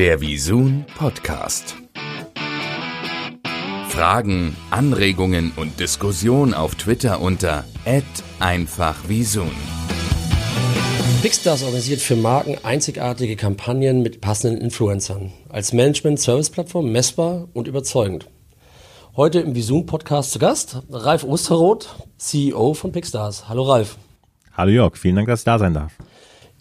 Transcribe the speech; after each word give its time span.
Der 0.00 0.22
Visun 0.22 0.86
Podcast. 0.96 1.76
Fragen, 3.90 4.56
Anregungen 4.70 5.52
und 5.56 5.78
Diskussion 5.78 6.54
auf 6.54 6.74
Twitter 6.74 7.20
unter 7.20 7.66
@einfachvisun. 8.38 9.50
Bigstars 11.20 11.62
organisiert 11.64 12.00
für 12.00 12.16
Marken 12.16 12.56
einzigartige 12.62 13.36
Kampagnen 13.36 14.00
mit 14.00 14.22
passenden 14.22 14.62
Influencern. 14.62 15.34
Als 15.50 15.74
Management-Service-Plattform 15.74 16.90
messbar 16.90 17.48
und 17.52 17.68
überzeugend. 17.68 18.26
Heute 19.16 19.40
im 19.40 19.54
Visun 19.54 19.84
Podcast 19.84 20.32
zu 20.32 20.38
Gast 20.38 20.82
Ralf 20.88 21.24
Osterroth, 21.24 21.94
CEO 22.16 22.72
von 22.72 22.90
Pixstars. 22.90 23.50
Hallo 23.50 23.64
Ralf. 23.64 23.98
Hallo 24.54 24.70
Jörg, 24.70 24.96
vielen 24.96 25.16
Dank, 25.16 25.28
dass 25.28 25.40
ich 25.40 25.44
da 25.44 25.58
sein 25.58 25.74
darf. 25.74 25.92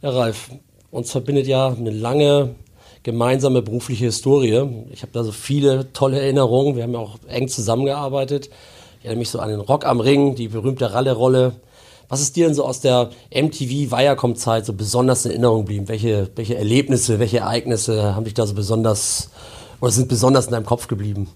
Ja, 0.01 0.09
Ralf, 0.09 0.49
uns 0.91 1.09
verbindet 1.09 1.47
ja 1.47 1.69
eine 1.69 1.91
lange 1.91 2.55
gemeinsame 3.03 3.61
berufliche 3.61 4.05
Historie. 4.05 4.85
Ich 4.91 5.01
habe 5.01 5.11
da 5.13 5.23
so 5.23 5.31
viele 5.31 5.93
tolle 5.93 6.19
Erinnerungen. 6.19 6.75
Wir 6.75 6.83
haben 6.83 6.93
ja 6.93 6.99
auch 6.99 7.17
eng 7.27 7.47
zusammengearbeitet. 7.47 8.49
Ich 8.99 9.05
erinnere 9.05 9.19
mich 9.19 9.29
so 9.29 9.39
an 9.39 9.49
den 9.49 9.61
Rock 9.61 9.85
am 9.85 9.99
Ring, 9.99 10.35
die 10.35 10.49
berühmte 10.49 10.93
Ralle-Rolle. 10.93 11.53
Was 12.09 12.21
ist 12.21 12.35
dir 12.35 12.47
denn 12.47 12.55
so 12.55 12.65
aus 12.65 12.81
der 12.81 13.11
MTV 13.33 13.91
Viacom-Zeit 13.91 14.65
so 14.65 14.73
besonders 14.73 15.25
in 15.25 15.31
Erinnerung 15.31 15.61
geblieben? 15.61 15.87
Welche, 15.87 16.29
welche 16.35 16.55
Erlebnisse, 16.55 17.19
welche 17.19 17.37
Ereignisse 17.37 18.15
haben 18.15 18.25
dich 18.25 18.33
da 18.33 18.47
so 18.47 18.55
besonders 18.55 19.29
oder 19.79 19.91
sind 19.91 20.09
besonders 20.09 20.47
in 20.47 20.51
deinem 20.51 20.65
Kopf 20.65 20.87
geblieben? 20.87 21.29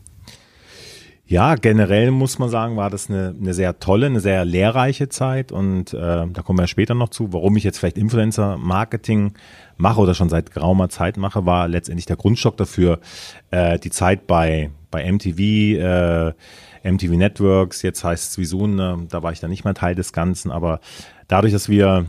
Ja, 1.25 1.55
generell 1.55 2.11
muss 2.11 2.37
man 2.37 2.49
sagen, 2.49 2.75
war 2.75 2.89
das 2.89 3.09
eine, 3.09 3.33
eine 3.39 3.53
sehr 3.53 3.79
tolle, 3.79 4.07
eine 4.07 4.19
sehr 4.19 4.43
lehrreiche 4.43 5.07
Zeit 5.07 5.53
und 5.53 5.93
äh, 5.93 5.97
da 6.27 6.41
kommen 6.43 6.59
wir 6.59 6.67
später 6.67 6.95
noch 6.95 7.09
zu. 7.09 7.31
Warum 7.31 7.55
ich 7.55 7.63
jetzt 7.63 7.77
vielleicht 7.77 7.97
Influencer-Marketing 7.97 9.33
mache 9.77 10.01
oder 10.01 10.15
schon 10.15 10.27
seit 10.27 10.51
geraumer 10.51 10.89
Zeit 10.89 11.15
mache, 11.15 11.45
war 11.45 11.69
letztendlich 11.69 12.05
der 12.05 12.17
Grundstock 12.17 12.57
dafür 12.57 12.99
äh, 13.51 13.79
die 13.79 13.89
Zeit 13.89 14.27
bei, 14.27 14.69
bei 14.91 15.09
MTV, 15.09 15.39
äh, 15.39 16.33
MTV 16.83 17.13
Networks, 17.13 17.83
jetzt 17.83 18.03
heißt 18.03 18.31
es 18.31 18.37
Visun, 18.37 18.75
ne, 18.75 19.07
da 19.09 19.23
war 19.23 19.31
ich 19.31 19.39
dann 19.39 19.49
nicht 19.49 19.63
mehr 19.63 19.73
Teil 19.73 19.95
des 19.95 20.11
Ganzen, 20.11 20.51
aber 20.51 20.81
dadurch, 21.29 21.53
dass 21.53 21.69
wir 21.69 22.07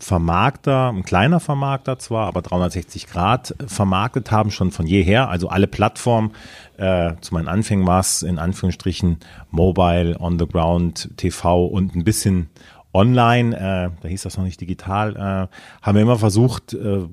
Vermarkter, 0.00 0.90
ein 0.90 1.02
kleiner 1.02 1.40
Vermarkter 1.40 1.98
zwar, 1.98 2.28
aber 2.28 2.40
360 2.40 3.08
Grad 3.08 3.54
vermarktet 3.66 4.30
haben, 4.30 4.52
schon 4.52 4.70
von 4.70 4.86
jeher. 4.86 5.28
Also 5.28 5.48
alle 5.48 5.66
Plattformen, 5.66 6.30
äh, 6.76 7.14
zu 7.20 7.34
meinen 7.34 7.48
Anfängen 7.48 7.84
war 7.86 7.98
es 7.98 8.22
in 8.22 8.38
Anführungsstrichen 8.38 9.18
Mobile, 9.50 10.16
On 10.20 10.38
the 10.38 10.46
Ground, 10.46 11.10
TV 11.16 11.66
und 11.66 11.96
ein 11.96 12.04
bisschen 12.04 12.48
online, 12.92 13.56
äh, 13.56 13.90
da 14.00 14.08
hieß 14.08 14.22
das 14.22 14.36
noch 14.36 14.44
nicht 14.44 14.60
digital, 14.60 15.16
äh, 15.16 15.82
haben 15.82 15.94
wir 15.94 16.02
immer 16.02 16.18
versucht, 16.18 16.74
äh, 16.74 17.06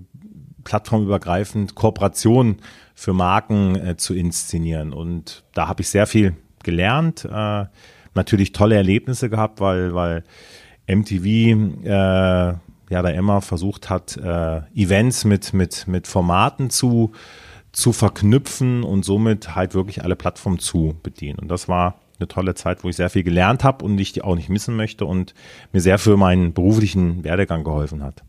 plattformübergreifend 0.64 1.74
Kooperationen 1.74 2.58
für 2.94 3.14
Marken 3.14 3.76
äh, 3.76 3.98
zu 3.98 4.14
inszenieren. 4.14 4.94
Und 4.94 5.44
da 5.54 5.68
habe 5.68 5.82
ich 5.82 5.90
sehr 5.90 6.06
viel 6.06 6.36
gelernt, 6.64 7.26
äh, 7.26 7.66
natürlich 8.14 8.52
tolle 8.52 8.76
Erlebnisse 8.76 9.30
gehabt, 9.30 9.60
weil, 9.60 9.94
weil 9.96 10.24
MTV 10.88 11.26
äh, 11.84 12.54
ja 12.90 13.02
da 13.02 13.10
immer 13.10 13.42
versucht 13.42 13.90
hat, 13.90 14.18
äh, 14.18 14.62
Events 14.76 15.26
mit, 15.26 15.54
mit, 15.54 15.88
mit 15.88 16.08
Formaten 16.08 16.70
zu, 16.70 17.12
zu 17.72 17.94
verknüpfen 17.94 18.84
und 18.84 19.04
somit 19.04 19.56
halt 19.56 19.74
wirklich 19.74 20.04
alle 20.04 20.16
Plattformen 20.16 20.60
zu 20.60 20.96
bedienen. 21.04 21.40
Und 21.40 21.50
das 21.50 21.68
war 21.68 22.00
eine 22.20 22.28
tolle 22.28 22.56
Zeit, 22.56 22.84
wo 22.84 22.90
ich 22.90 22.96
sehr 22.96 23.10
viel 23.10 23.24
gelernt 23.24 23.64
habe 23.64 23.84
und 23.84 24.00
ich 24.00 24.14
die 24.14 24.22
auch 24.22 24.36
nicht 24.36 24.50
missen 24.50 24.76
möchte 24.76 25.06
und 25.06 25.34
mir 25.74 25.82
sehr 25.82 25.98
für 25.98 26.18
meinen 26.18 26.54
beruflichen 26.54 27.24
Werdegang 27.24 27.64
geholfen 27.64 28.04
hat. 28.04 28.24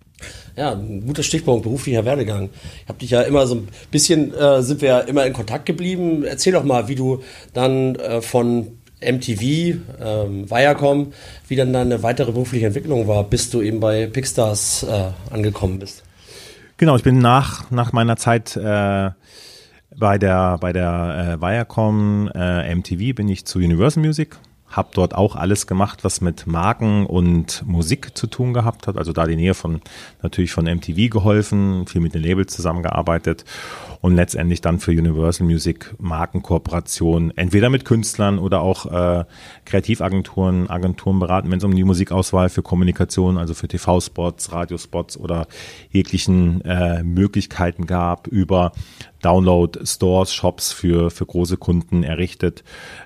Ja, 0.56 0.72
ein 0.72 1.06
guter 1.06 1.22
Stichpunkt, 1.22 1.64
beruflicher 1.64 2.04
Werdegang. 2.04 2.48
Ich 2.82 2.88
habe 2.88 2.98
dich 2.98 3.10
ja 3.10 3.20
immer 3.22 3.46
so 3.46 3.56
ein 3.56 3.68
bisschen, 3.91 4.32
äh, 4.34 4.62
sind 4.62 4.80
wir 4.80 4.88
ja 4.88 5.00
immer 5.00 5.26
in 5.26 5.34
Kontakt 5.34 5.66
geblieben. 5.66 6.24
Erzähl 6.24 6.54
doch 6.54 6.64
mal, 6.64 6.88
wie 6.88 6.94
du 6.94 7.22
dann 7.52 7.96
äh, 7.96 8.22
von 8.22 8.75
MTV, 9.00 9.78
ähm, 10.00 10.50
Viacom, 10.50 11.12
wie 11.48 11.56
dann 11.56 11.72
deine 11.72 12.03
weitere 12.03 12.32
berufliche 12.32 12.66
Entwicklung 12.66 13.06
war, 13.06 13.25
bis 13.25 13.50
du 13.50 13.60
eben 13.60 13.81
bei 13.81 14.06
Pixstars 14.06 14.84
äh, 14.84 15.32
angekommen 15.32 15.78
bist. 15.78 16.03
Genau, 16.78 16.97
ich 16.97 17.03
bin 17.03 17.19
nach, 17.19 17.70
nach 17.70 17.93
meiner 17.93 18.16
Zeit 18.16 18.56
äh, 18.56 19.10
bei 19.98 20.19
der, 20.19 20.59
bei 20.59 20.72
der 20.72 21.38
äh, 21.38 21.43
Viacom 21.43 22.31
äh, 22.34 22.75
MTV 22.75 23.15
bin 23.15 23.28
ich 23.28 23.47
zu 23.47 23.59
Universal 23.59 24.03
Music 24.03 24.37
habe 24.69 24.88
dort 24.93 25.15
auch 25.15 25.37
alles 25.37 25.66
gemacht, 25.66 26.04
was 26.04 26.21
mit 26.21 26.47
Marken 26.47 27.06
und 27.06 27.65
Musik 27.66 28.16
zu 28.16 28.27
tun 28.27 28.53
gehabt 28.53 28.87
hat. 28.87 28.99
Also 28.99 29.12
da 29.12 29.27
die 29.27 29.37
Nähe 29.37 29.54
von 29.54 29.81
natürlich 30.22 30.53
von 30.53 30.65
MTV 30.65 31.09
geholfen, 31.10 31.87
viel 31.87 32.00
mit 32.00 32.15
den 32.15 32.22
Labels 32.22 32.54
zusammengearbeitet 32.54 33.44
und 34.00 34.16
letztendlich 34.16 34.60
dann 34.60 34.78
für 34.78 34.91
Universal 34.91 35.47
Music 35.47 35.94
Markenkooperation, 35.99 37.32
entweder 37.37 37.71
mit 37.71 37.84
Künstlern 37.84 38.38
oder 38.38 38.60
auch 38.60 38.87
äh, 38.87 39.25
Kreativagenturen, 39.65 40.69
Agenturen 40.69 41.19
beraten, 41.19 41.50
wenn 41.50 41.59
es 41.59 41.65
um 41.65 41.75
die 41.75 41.84
Musikauswahl 41.84 42.49
für 42.49 42.62
Kommunikation, 42.62 43.38
also 43.38 43.55
für 43.55 43.69
TV-Spots, 43.69 44.53
Radiospots 44.53 45.16
oder 45.16 45.47
jeglichen 45.91 46.60
äh, 46.62 47.03
Möglichkeiten 47.03 47.87
gab, 47.87 48.26
über 48.26 48.72
Download-Stores, 49.22 50.32
Shops 50.32 50.72
für, 50.72 51.10
für 51.10 51.26
große 51.26 51.56
Kunden 51.56 52.03
errichtet. 52.03 52.62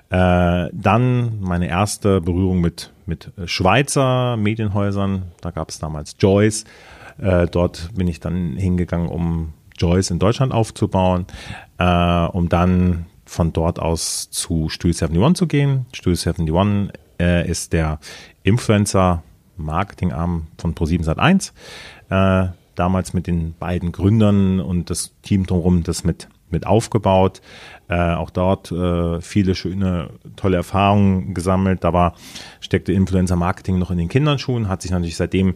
Äh, 0.09 0.69
dann 0.73 1.39
meine 1.51 1.67
erste 1.67 2.21
Berührung 2.21 2.61
mit, 2.61 2.93
mit 3.05 3.33
Schweizer 3.43 4.37
Medienhäusern. 4.37 5.23
Da 5.41 5.51
gab 5.51 5.67
es 5.67 5.79
damals 5.79 6.15
Joyce. 6.17 6.63
Äh, 7.17 7.47
dort 7.47 7.89
bin 7.93 8.07
ich 8.07 8.21
dann 8.21 8.55
hingegangen, 8.55 9.09
um 9.09 9.51
Joyce 9.77 10.11
in 10.11 10.19
Deutschland 10.19 10.53
aufzubauen, 10.53 11.25
äh, 11.77 12.25
um 12.27 12.47
dann 12.47 13.07
von 13.25 13.51
dort 13.51 13.79
aus 13.79 14.29
zu 14.29 14.69
Studio 14.69 15.07
71 15.07 15.37
zu 15.37 15.45
gehen. 15.45 15.87
Studio 15.91 16.31
71 16.31 16.97
äh, 17.19 17.45
ist 17.49 17.73
der 17.73 17.99
Influencer-Marketing-Arm 18.43 20.47
von 20.57 20.73
Pro7 20.73 21.03
Sat1. 21.03 21.51
Äh, 22.09 22.47
damals 22.75 23.13
mit 23.13 23.27
den 23.27 23.55
beiden 23.59 23.91
Gründern 23.91 24.61
und 24.61 24.89
das 24.89 25.13
Team 25.21 25.45
drumherum 25.45 25.83
das 25.83 26.05
mit, 26.05 26.29
mit 26.51 26.65
aufgebaut. 26.65 27.41
Äh, 27.87 28.13
auch 28.13 28.29
dort 28.29 28.71
äh, 28.71 29.19
viele 29.21 29.55
schöne, 29.55 30.11
tolle 30.35 30.57
Erfahrungen 30.57 31.33
gesammelt. 31.33 31.83
Da 31.83 31.93
war, 31.93 32.15
steckte 32.59 32.93
Influencer 32.93 33.35
Marketing 33.35 33.79
noch 33.79 33.91
in 33.91 33.97
den 33.97 34.09
Kinderschuhen, 34.09 34.69
hat 34.69 34.81
sich 34.81 34.91
natürlich 34.91 35.17
seitdem 35.17 35.55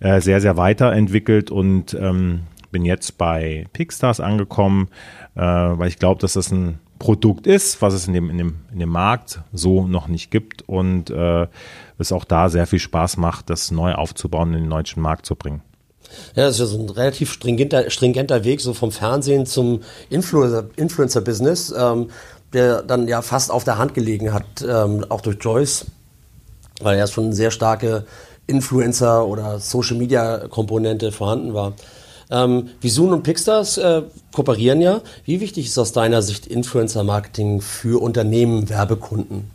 äh, 0.00 0.20
sehr, 0.20 0.40
sehr 0.40 0.56
weiterentwickelt 0.56 1.50
und 1.50 1.94
ähm, 1.94 2.40
bin 2.72 2.84
jetzt 2.84 3.18
bei 3.18 3.66
Pixstars 3.72 4.20
angekommen, 4.20 4.88
äh, 5.34 5.40
weil 5.40 5.88
ich 5.88 5.98
glaube, 5.98 6.20
dass 6.20 6.34
das 6.34 6.50
ein 6.50 6.78
Produkt 6.98 7.46
ist, 7.46 7.82
was 7.82 7.94
es 7.94 8.06
in 8.06 8.14
dem, 8.14 8.30
in 8.30 8.38
dem, 8.38 8.54
in 8.72 8.78
dem 8.78 8.88
Markt 8.88 9.40
so 9.52 9.86
noch 9.86 10.08
nicht 10.08 10.30
gibt 10.30 10.62
und 10.62 11.10
äh, 11.10 11.46
es 11.98 12.12
auch 12.12 12.24
da 12.24 12.48
sehr 12.48 12.66
viel 12.66 12.78
Spaß 12.78 13.16
macht, 13.18 13.50
das 13.50 13.70
neu 13.70 13.94
aufzubauen, 13.94 14.54
in 14.54 14.62
den 14.62 14.70
deutschen 14.70 15.02
Markt 15.02 15.26
zu 15.26 15.36
bringen. 15.36 15.62
Ja, 16.34 16.44
das 16.44 16.54
ist 16.54 16.60
ja 16.60 16.66
so 16.66 16.78
ein 16.78 16.90
relativ 16.90 17.32
stringenter, 17.32 17.90
stringenter 17.90 18.44
Weg, 18.44 18.60
so 18.60 18.74
vom 18.74 18.92
Fernsehen 18.92 19.46
zum 19.46 19.80
Influencer-Business, 20.10 21.74
ähm, 21.76 22.10
der 22.52 22.82
dann 22.82 23.08
ja 23.08 23.22
fast 23.22 23.50
auf 23.50 23.64
der 23.64 23.78
Hand 23.78 23.94
gelegen 23.94 24.32
hat, 24.32 24.44
ähm, 24.66 25.04
auch 25.08 25.20
durch 25.20 25.38
Joyce, 25.40 25.86
weil 26.80 26.98
ja 26.98 27.06
schon 27.06 27.24
eine 27.26 27.34
sehr 27.34 27.50
starke 27.50 28.06
Influencer- 28.46 29.26
oder 29.26 29.58
Social-Media-Komponente 29.58 31.12
vorhanden 31.12 31.54
war. 31.54 31.74
Ähm, 32.30 32.70
Visun 32.80 33.12
und 33.12 33.22
Pixstars 33.22 33.78
äh, 33.78 34.02
kooperieren 34.32 34.80
ja. 34.80 35.00
Wie 35.24 35.40
wichtig 35.40 35.66
ist 35.66 35.78
aus 35.78 35.92
deiner 35.92 36.22
Sicht 36.22 36.46
Influencer-Marketing 36.46 37.60
für 37.60 38.02
Unternehmen, 38.02 38.68
Werbekunden? 38.68 39.50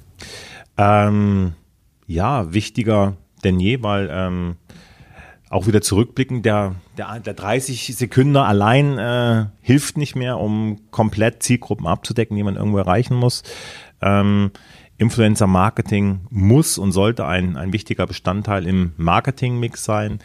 Ähm, 0.78 1.53
ja, 2.07 2.53
wichtiger 2.53 3.17
denn 3.44 3.59
je, 3.59 3.81
weil 3.84 4.09
ähm, 4.11 4.56
auch 5.51 5.67
wieder 5.67 5.81
zurückblicken, 5.81 6.41
der, 6.44 6.75
der, 6.97 7.19
der 7.19 7.34
30 7.34 7.95
Sekunden 7.95 8.38
allein 8.38 8.97
äh, 8.97 9.46
hilft 9.61 9.97
nicht 9.97 10.16
mehr, 10.16 10.40
um 10.40 10.79
komplett 10.91 11.43
Zielgruppen 11.43 11.87
abzudecken, 11.87 12.37
die 12.37 12.43
man 12.43 12.55
irgendwo 12.55 12.78
erreichen 12.78 13.16
muss. 13.16 13.43
Ähm, 14.02 14.52
Influencer-Marketing 14.97 16.22
muss 16.29 16.78
und 16.78 16.93
sollte 16.93 17.25
ein, 17.25 17.58
ein 17.58 17.73
wichtiger 17.73 18.08
Bestandteil 18.08 18.66
im 18.66 18.93
Marketing-Mix 18.96 19.84
sein, 19.84 20.20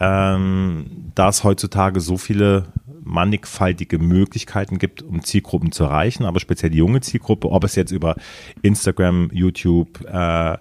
ähm, 0.00 1.12
da 1.14 1.28
es 1.28 1.44
heutzutage 1.44 2.00
so 2.00 2.16
viele 2.16 2.66
mannigfaltige 3.04 3.98
Möglichkeiten 3.98 4.78
gibt, 4.78 5.02
um 5.02 5.22
Zielgruppen 5.22 5.70
zu 5.70 5.84
erreichen, 5.84 6.24
aber 6.24 6.40
speziell 6.40 6.70
die 6.70 6.78
junge 6.78 7.02
Zielgruppe, 7.02 7.50
ob 7.50 7.62
es 7.62 7.76
jetzt 7.76 7.92
über 7.92 8.16
Instagram, 8.62 9.30
YouTube, 9.32 10.04
äh, 10.06 10.56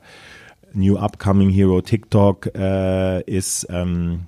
New 0.74 0.98
Upcoming 0.98 1.50
Hero 1.50 1.82
TikTok 1.82 2.56
äh, 2.56 3.22
ist 3.24 3.68
ähm, 3.70 4.28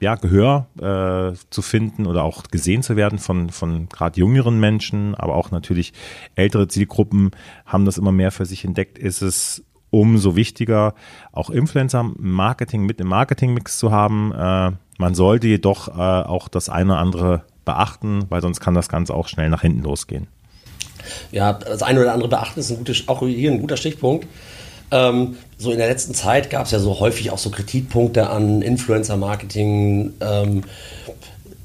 ja, 0.00 0.14
Gehör 0.14 0.66
äh, 0.78 1.36
zu 1.50 1.62
finden 1.62 2.06
oder 2.06 2.24
auch 2.24 2.44
gesehen 2.44 2.82
zu 2.82 2.96
werden 2.96 3.18
von, 3.18 3.50
von 3.50 3.88
gerade 3.88 4.18
jüngeren 4.18 4.58
Menschen, 4.58 5.14
aber 5.14 5.34
auch 5.34 5.50
natürlich 5.50 5.92
ältere 6.34 6.68
Zielgruppen 6.68 7.30
haben 7.66 7.84
das 7.84 7.98
immer 7.98 8.12
mehr 8.12 8.30
für 8.30 8.46
sich 8.46 8.64
entdeckt, 8.64 8.98
ist 8.98 9.22
es 9.22 9.64
umso 9.90 10.36
wichtiger, 10.36 10.94
auch 11.32 11.50
Influencer-Marketing 11.50 12.86
mit 12.86 13.00
im 13.00 13.08
Marketing-Mix 13.08 13.78
zu 13.78 13.90
haben. 13.90 14.32
Äh, 14.32 14.72
man 14.98 15.14
sollte 15.14 15.48
jedoch 15.48 15.88
äh, 15.88 15.92
auch 15.92 16.48
das 16.48 16.68
eine 16.68 16.92
oder 16.92 17.00
andere 17.00 17.44
beachten, 17.64 18.24
weil 18.28 18.40
sonst 18.40 18.60
kann 18.60 18.74
das 18.74 18.88
Ganze 18.88 19.14
auch 19.14 19.28
schnell 19.28 19.50
nach 19.50 19.62
hinten 19.62 19.82
losgehen. 19.82 20.28
Ja, 21.32 21.54
das 21.54 21.82
eine 21.82 22.00
oder 22.00 22.12
andere 22.12 22.28
beachten 22.28 22.60
ist 22.60 22.70
ein 22.70 22.76
guter, 22.76 22.92
auch 23.06 23.20
hier 23.26 23.50
ein 23.50 23.60
guter 23.60 23.76
Stichpunkt. 23.76 24.26
Ähm, 24.90 25.36
so 25.58 25.70
in 25.70 25.78
der 25.78 25.88
letzten 25.88 26.14
Zeit 26.14 26.50
gab 26.50 26.66
es 26.66 26.72
ja 26.72 26.78
so 26.78 27.00
häufig 27.00 27.30
auch 27.30 27.38
so 27.38 27.50
Kritikpunkte 27.50 28.28
an 28.28 28.62
Influencer-Marketing. 28.62 30.14
Ähm, 30.20 30.62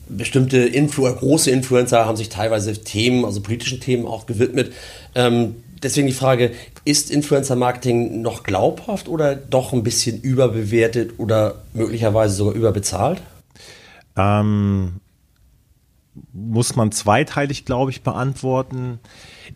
bestimmte 0.08 0.58
Influ 0.60 1.04
große 1.04 1.50
Influencer 1.50 2.06
haben 2.06 2.18
sich 2.18 2.30
teilweise 2.30 2.74
Themen, 2.74 3.26
also 3.26 3.42
politischen 3.42 3.80
Themen 3.80 4.06
auch 4.06 4.26
gewidmet. 4.26 4.72
Ähm, 5.16 5.56
deswegen 5.82 6.08
die 6.08 6.14
Frage, 6.14 6.52
ist 6.84 7.10
Influencer-Marketing 7.10 8.22
noch 8.22 8.44
glaubhaft 8.44 9.08
oder 9.08 9.36
doch 9.36 9.74
ein 9.74 9.84
bisschen 9.84 10.22
überbewertet 10.22 11.14
oder 11.18 11.56
möglicherweise 11.74 12.36
sogar 12.36 12.54
überbezahlt? 12.54 13.22
Ähm, 14.16 15.00
muss 16.34 16.76
man 16.76 16.92
zweiteilig, 16.92 17.66
glaube 17.66 17.92
ich, 17.92 18.02
beantworten. 18.02 19.00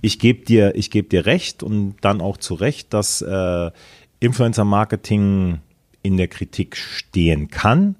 Ich 0.01 0.19
gebe 0.19 0.45
dir, 0.45 0.75
ich 0.75 0.91
gebe 0.91 1.07
dir 1.07 1.25
recht 1.25 1.63
und 1.63 1.95
dann 2.01 2.21
auch 2.21 2.37
zu 2.37 2.53
Recht, 2.53 2.93
dass 2.93 3.21
äh, 3.21 3.71
Influencer-Marketing 4.19 5.59
in 6.01 6.17
der 6.17 6.27
Kritik 6.27 6.75
stehen 6.77 7.49
kann 7.49 7.95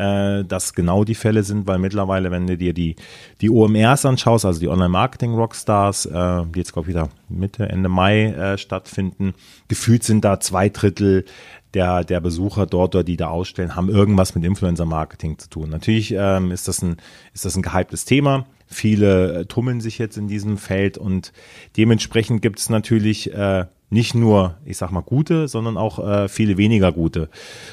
äh, 0.00 0.44
das 0.44 0.72
genau 0.74 1.04
die 1.04 1.14
Fälle 1.14 1.42
sind, 1.42 1.66
weil 1.66 1.78
mittlerweile, 1.78 2.30
wenn 2.30 2.46
du 2.46 2.56
dir 2.56 2.72
die, 2.72 2.96
die 3.40 3.50
OMRs 3.50 4.06
anschaust, 4.06 4.44
also 4.44 4.58
die 4.58 4.68
Online-Marketing-Rockstars, 4.68 6.06
äh, 6.06 6.42
die 6.54 6.58
jetzt, 6.58 6.72
glaube 6.72 6.88
ich, 6.88 6.94
wieder 6.94 7.10
Mitte, 7.28 7.68
Ende 7.68 7.88
Mai 7.88 8.26
äh, 8.26 8.58
stattfinden, 8.58 9.34
gefühlt 9.68 10.02
sind 10.02 10.24
da 10.24 10.40
zwei 10.40 10.70
Drittel 10.70 11.26
der, 11.74 12.04
der 12.04 12.20
Besucher 12.20 12.66
dort 12.66 12.94
oder 12.94 13.04
die 13.04 13.16
da 13.16 13.28
ausstellen, 13.28 13.76
haben 13.76 13.88
irgendwas 13.88 14.34
mit 14.34 14.44
Influencer-Marketing 14.44 15.38
zu 15.38 15.48
tun. 15.48 15.70
Natürlich 15.70 16.14
ähm, 16.16 16.50
ist, 16.50 16.68
das 16.68 16.82
ein, 16.82 16.96
ist 17.32 17.44
das 17.44 17.56
ein 17.56 17.62
gehyptes 17.62 18.04
Thema. 18.04 18.46
Viele 18.66 19.40
äh, 19.40 19.44
tummeln 19.46 19.80
sich 19.80 19.98
jetzt 19.98 20.16
in 20.16 20.28
diesem 20.28 20.58
Feld 20.58 20.98
und 20.98 21.32
dementsprechend 21.76 22.42
gibt 22.42 22.58
es 22.58 22.70
natürlich 22.70 23.32
äh, 23.32 23.66
nicht 23.90 24.14
nur, 24.14 24.56
ich 24.64 24.76
sag 24.76 24.92
mal, 24.92 25.00
gute, 25.00 25.48
sondern 25.48 25.76
auch 25.76 25.98
äh, 25.98 26.28
viele 26.28 26.56
weniger 26.56 26.92
gute. 26.92 27.28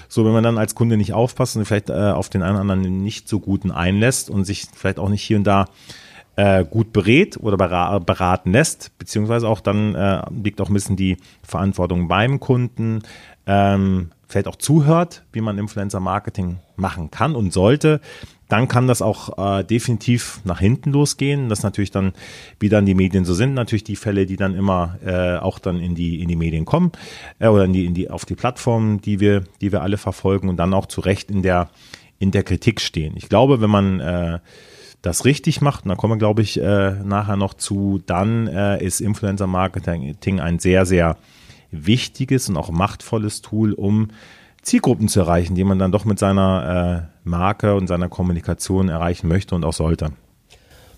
So, 0.10 0.26
wenn 0.26 0.34
man 0.34 0.44
dann 0.44 0.58
als 0.58 0.74
Kunde 0.74 0.98
nicht 0.98 1.14
aufpasst 1.14 1.56
und 1.56 1.66
vielleicht 1.66 1.90
äh, 1.90 1.94
auf 1.94 2.30
den 2.30 2.42
einen 2.42 2.56
oder 2.56 2.62
anderen 2.62 3.04
nicht 3.04 3.30
so 3.30 3.40
guten 3.40 3.72
einlässt 3.72 4.30
und 4.30 4.44
sich 4.44 4.66
vielleicht 4.74 4.98
auch 4.98 5.10
nicht 5.10 5.22
hier 5.22 5.38
und 5.38 5.44
da 5.44 5.66
äh, 6.38 6.64
gut 6.64 6.94
berät 6.94 7.38
oder 7.38 7.58
beraten 7.58 8.52
lässt, 8.52 8.98
beziehungsweise 8.98 9.50
auch 9.50 9.60
dann 9.60 9.96
äh, 9.96 10.22
liegt 10.32 10.62
auch 10.62 10.70
ein 10.70 10.74
bisschen 10.74 10.96
die 10.96 11.18
Verantwortung 11.44 12.08
beim 12.08 12.40
Kunden, 12.40 13.02
ähm, 13.48 14.12
vielleicht 14.28 14.48
auch 14.48 14.56
zuhört, 14.56 15.24
wie 15.34 15.42
man 15.42 15.58
Influencer-Marketing 15.58 16.60
machen 16.76 17.12
kann 17.12 17.36
und 17.36 17.54
sollte, 17.54 18.02
dann 18.50 18.68
kann 18.68 18.88
das 18.88 19.02
auch 19.02 19.60
äh, 19.60 19.64
definitiv 19.64 20.42
nach 20.44 20.60
hinten 20.60 20.92
losgehen. 20.92 21.50
Das 21.50 21.64
natürlich 21.64 21.92
dann, 21.92 22.14
wie 22.60 22.70
dann 22.70 22.86
die 22.86 22.94
Medien 22.94 23.26
so 23.26 23.34
sind, 23.34 23.54
natürlich 23.54 23.84
die 23.84 23.96
Fälle, 23.96 24.26
die 24.26 24.38
dann 24.38 24.56
immer 24.56 25.00
äh, 25.06 25.38
auch 25.38 25.60
dann 25.60 25.80
in 25.80 25.96
die 25.96 26.22
in 26.22 26.28
die 26.28 26.36
Medien 26.36 26.66
kommen 26.66 26.92
äh, 27.40 27.48
oder 27.48 27.66
in 27.66 27.74
die 27.74 27.86
in 27.86 27.94
die 27.94 28.10
auf 28.10 28.26
die 28.26 28.36
Plattformen, 28.36 29.02
die 29.02 29.20
wir 29.20 29.44
die 29.62 29.72
wir 29.72 29.82
alle 29.82 29.98
verfolgen 29.98 30.50
und 30.50 30.58
dann 30.58 30.74
auch 30.74 30.86
zu 30.86 31.02
Recht 31.02 31.32
in 31.32 31.42
der 31.42 31.70
in 32.20 32.32
der 32.32 32.44
Kritik 32.44 32.80
stehen. 32.80 33.14
Ich 33.18 33.28
glaube, 33.30 33.60
wenn 33.62 33.70
man 33.70 34.00
äh, 34.00 34.40
das 35.02 35.26
richtig 35.26 35.62
macht, 35.62 35.86
und 35.86 35.90
da 35.90 35.96
kommen 35.96 36.14
wir, 36.14 36.18
glaube 36.18 36.42
ich, 36.42 36.60
äh, 36.60 36.92
nachher 37.04 37.38
noch 37.38 37.54
zu, 37.54 38.02
dann 38.06 38.48
äh, 38.48 38.84
ist 38.84 39.00
Influencer-Marketing 39.00 40.40
ein 40.40 40.60
sehr, 40.60 40.86
sehr 40.86 41.18
wichtiges 41.72 42.50
und 42.50 42.58
auch 42.58 42.70
machtvolles 42.70 43.42
Tool, 43.42 43.74
um 43.74 44.10
Zielgruppen 44.62 45.08
zu 45.08 45.22
erreichen, 45.22 45.56
die 45.56 45.64
man 45.64 45.80
dann 45.80 45.92
doch 45.92 46.06
mit 46.06 46.20
seiner 46.20 47.08
äh, 47.24 47.28
Marke 47.30 47.76
und 47.76 47.88
seiner 47.88 48.10
Kommunikation 48.10 48.90
erreichen 48.90 49.28
möchte 49.28 49.56
und 49.56 49.64
auch 49.64 49.74
sollte. 49.74 50.12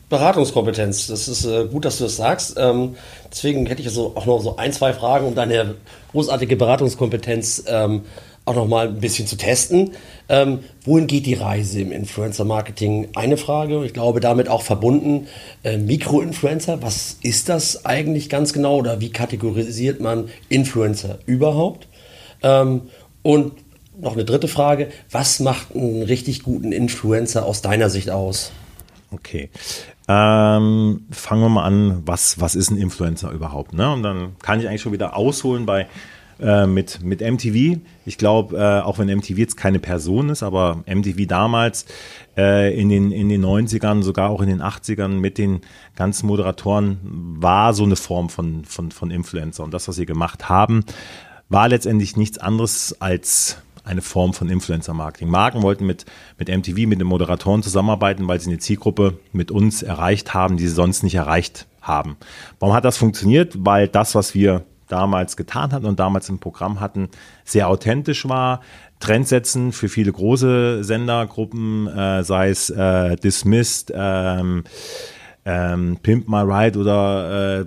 Beratungskompetenz, 0.09 1.05
das 1.05 1.27
ist 1.27 1.45
äh, 1.45 1.65
gut, 1.65 1.85
dass 1.85 1.99
du 1.99 2.05
das 2.05 2.15
sagst. 2.15 2.55
Ähm, 2.57 2.95
deswegen 3.31 3.67
hätte 3.67 3.81
ich 3.81 3.87
also 3.87 4.13
auch 4.15 4.25
noch 4.25 4.41
so 4.41 4.57
ein, 4.57 4.73
zwei 4.73 4.91
Fragen, 4.93 5.27
um 5.27 5.35
deine 5.35 5.75
großartige 6.11 6.55
Beratungskompetenz 6.55 7.65
ähm, 7.67 8.01
auch 8.49 8.55
noch 8.55 8.67
mal 8.67 8.87
ein 8.87 8.99
bisschen 8.99 9.27
zu 9.27 9.37
testen. 9.37 9.91
Ähm, 10.27 10.59
wohin 10.83 11.05
geht 11.05 11.27
die 11.27 11.35
Reise 11.35 11.81
im 11.81 11.91
Influencer-Marketing? 11.91 13.09
Eine 13.13 13.37
Frage, 13.37 13.85
ich 13.85 13.93
glaube 13.93 14.19
damit 14.19 14.49
auch 14.49 14.63
verbunden, 14.63 15.27
äh, 15.63 15.77
Mikroinfluencer, 15.77 16.81
was 16.81 17.17
ist 17.21 17.47
das 17.47 17.85
eigentlich 17.85 18.27
ganz 18.29 18.51
genau 18.51 18.77
oder 18.77 18.99
wie 18.99 19.11
kategorisiert 19.11 20.01
man 20.01 20.29
Influencer 20.49 21.19
überhaupt? 21.27 21.87
Ähm, 22.41 22.81
und 23.21 23.53
noch 23.99 24.13
eine 24.13 24.25
dritte 24.25 24.47
Frage, 24.47 24.89
was 25.11 25.39
macht 25.39 25.75
einen 25.75 26.01
richtig 26.01 26.41
guten 26.41 26.71
Influencer 26.71 27.45
aus 27.45 27.61
deiner 27.61 27.89
Sicht 27.89 28.09
aus? 28.09 28.51
Okay. 29.11 29.49
Ähm, 30.07 31.05
fangen 31.11 31.41
wir 31.41 31.49
mal 31.49 31.65
an, 31.65 32.01
was, 32.05 32.39
was 32.39 32.55
ist 32.55 32.71
ein 32.71 32.77
Influencer 32.77 33.29
überhaupt? 33.31 33.73
Ne? 33.73 33.91
Und 33.91 34.01
dann 34.01 34.35
kann 34.41 34.59
ich 34.59 34.67
eigentlich 34.67 34.81
schon 34.81 34.93
wieder 34.93 35.15
ausholen 35.15 35.67
bei 35.67 35.87
äh, 36.39 36.65
mit, 36.65 37.01
mit 37.03 37.21
MTV. 37.21 37.79
Ich 38.05 38.17
glaube, 38.17 38.57
äh, 38.57 38.81
auch 38.81 38.97
wenn 38.99 39.07
MTV 39.07 39.37
jetzt 39.37 39.57
keine 39.57 39.79
Person 39.79 40.29
ist, 40.29 40.43
aber 40.43 40.83
MTV 40.85 41.27
damals 41.27 41.85
äh, 42.37 42.79
in, 42.79 42.89
den, 42.89 43.11
in 43.11 43.29
den 43.29 43.43
90ern, 43.43 44.03
sogar 44.03 44.29
auch 44.29 44.41
in 44.41 44.49
den 44.49 44.61
80ern 44.61 45.19
mit 45.19 45.37
den 45.37 45.61
ganzen 45.95 46.27
Moderatoren 46.27 46.99
war 47.03 47.73
so 47.73 47.83
eine 47.83 47.95
Form 47.95 48.29
von, 48.29 48.65
von, 48.65 48.91
von 48.91 49.11
Influencer. 49.11 49.63
Und 49.63 49.73
das, 49.73 49.87
was 49.87 49.95
sie 49.95 50.05
gemacht 50.05 50.49
haben, 50.49 50.85
war 51.49 51.67
letztendlich 51.67 52.15
nichts 52.15 52.37
anderes 52.37 52.95
als 53.01 53.57
eine 53.83 54.01
Form 54.01 54.33
von 54.33 54.49
Influencer-Marketing. 54.49 55.29
Marken 55.29 55.63
wollten 55.63 55.85
mit, 55.85 56.05
mit 56.37 56.47
MTV, 56.47 56.87
mit 56.87 56.99
den 56.99 57.07
Moderatoren 57.07 57.63
zusammenarbeiten, 57.63 58.27
weil 58.27 58.39
sie 58.39 58.49
eine 58.49 58.59
Zielgruppe 58.59 59.19
mit 59.33 59.51
uns 59.51 59.81
erreicht 59.81 60.33
haben, 60.33 60.57
die 60.57 60.67
sie 60.67 60.73
sonst 60.73 61.03
nicht 61.03 61.15
erreicht 61.15 61.65
haben. 61.81 62.17
Warum 62.59 62.75
hat 62.75 62.85
das 62.85 62.97
funktioniert? 62.97 63.55
Weil 63.57 63.87
das, 63.87 64.15
was 64.15 64.35
wir 64.35 64.63
damals 64.89 65.37
getan 65.37 65.71
hatten 65.71 65.85
und 65.85 65.99
damals 65.99 66.29
im 66.29 66.39
Programm 66.39 66.79
hatten, 66.79 67.09
sehr 67.45 67.69
authentisch 67.69 68.27
war. 68.27 68.61
Trendsetzen 68.99 69.71
für 69.71 69.87
viele 69.87 70.11
große 70.11 70.83
Sendergruppen, 70.83 71.87
äh, 71.87 72.23
sei 72.23 72.49
es 72.49 72.69
äh, 72.69 73.15
Dismissed, 73.15 73.93
ähm, 73.95 74.65
ähm, 75.45 75.97
Pimp 76.03 76.27
My 76.27 76.41
Ride 76.41 76.77
oder 76.77 77.61
äh, 77.61 77.65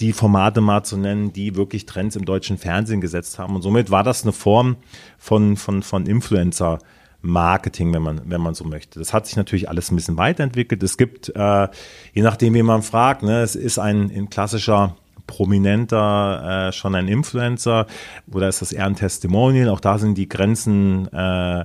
die 0.00 0.12
Formate 0.12 0.60
mal 0.60 0.82
zu 0.82 0.96
nennen, 0.96 1.32
die 1.32 1.54
wirklich 1.54 1.84
Trends 1.84 2.16
im 2.16 2.24
deutschen 2.24 2.56
Fernsehen 2.56 3.00
gesetzt 3.00 3.38
haben. 3.38 3.54
Und 3.54 3.62
somit 3.62 3.90
war 3.90 4.02
das 4.02 4.22
eine 4.22 4.32
Form 4.32 4.76
von, 5.18 5.56
von, 5.56 5.82
von 5.82 6.06
Influencer. 6.06 6.78
Marketing, 7.22 7.92
wenn 7.92 8.00
man, 8.00 8.22
wenn 8.24 8.40
man 8.40 8.54
so 8.54 8.64
möchte. 8.64 8.98
Das 8.98 9.12
hat 9.12 9.26
sich 9.26 9.36
natürlich 9.36 9.68
alles 9.68 9.90
ein 9.90 9.96
bisschen 9.96 10.16
weiterentwickelt. 10.16 10.82
Es 10.82 10.96
gibt, 10.96 11.28
äh, 11.28 11.68
je 12.14 12.22
nachdem, 12.22 12.54
wie 12.54 12.62
man 12.62 12.82
fragt, 12.82 13.22
ne, 13.22 13.42
es 13.42 13.56
ist 13.56 13.78
ein, 13.78 14.10
ein 14.10 14.30
klassischer 14.30 14.96
prominenter 15.30 16.68
äh, 16.68 16.72
schon 16.72 16.96
ein 16.96 17.06
Influencer 17.06 17.86
oder 18.32 18.48
ist 18.48 18.60
das 18.62 18.72
eher 18.72 18.86
ein 18.86 18.96
Testimonial? 18.96 19.68
Auch 19.68 19.80
da 19.80 19.96
sind 19.96 20.18
die 20.18 20.28
Grenzen 20.28 21.06
äh, 21.12 21.64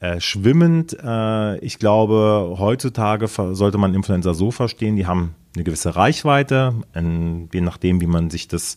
äh, 0.00 0.20
schwimmend. 0.20 0.96
Äh, 1.02 1.58
ich 1.58 1.78
glaube, 1.78 2.56
heutzutage 2.58 3.28
sollte 3.28 3.78
man 3.78 3.94
Influencer 3.94 4.34
so 4.34 4.50
verstehen, 4.50 4.96
die 4.96 5.06
haben 5.06 5.34
eine 5.56 5.64
gewisse 5.64 5.96
Reichweite, 5.96 6.74
in, 6.94 7.48
je 7.52 7.62
nachdem, 7.62 8.00
wie 8.00 8.06
man 8.06 8.28
sich 8.28 8.46
das 8.46 8.76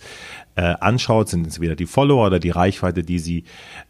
äh, 0.56 0.62
anschaut, 0.80 1.30
sind 1.30 1.46
es 1.46 1.60
wieder 1.60 1.76
die 1.76 1.86
Follower 1.86 2.26
oder 2.26 2.40
die 2.40 2.50
Reichweite, 2.50 3.04
die 3.04 3.20
sie 3.20 3.44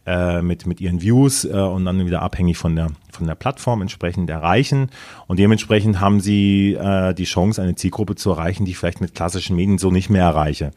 äh, 0.06 0.42
mit, 0.42 0.66
mit 0.66 0.80
ihren 0.80 1.00
Views 1.00 1.44
äh, 1.44 1.50
und 1.50 1.84
dann 1.84 2.04
wieder 2.04 2.22
abhängig 2.22 2.58
von 2.58 2.74
der, 2.74 2.88
von 3.12 3.26
der 3.26 3.36
Plattform 3.36 3.80
entsprechend 3.80 4.28
erreichen. 4.28 4.90
Und 5.28 5.38
dementsprechend 5.38 6.00
haben 6.00 6.20
sie 6.20 6.74
äh, 6.74 7.14
die 7.14 7.24
Chance, 7.24 7.62
eine 7.62 7.76
Zielgruppe 7.76 8.16
zu 8.16 8.30
erreichen, 8.30 8.64
die 8.64 8.72
ich 8.72 8.78
vielleicht 8.78 9.00
mit 9.00 9.14
klassischen 9.14 9.56
Medien 9.56 9.78
so 9.78 9.90
nicht 9.90 10.10
mehr 10.10 10.24
erreiche. 10.24 10.72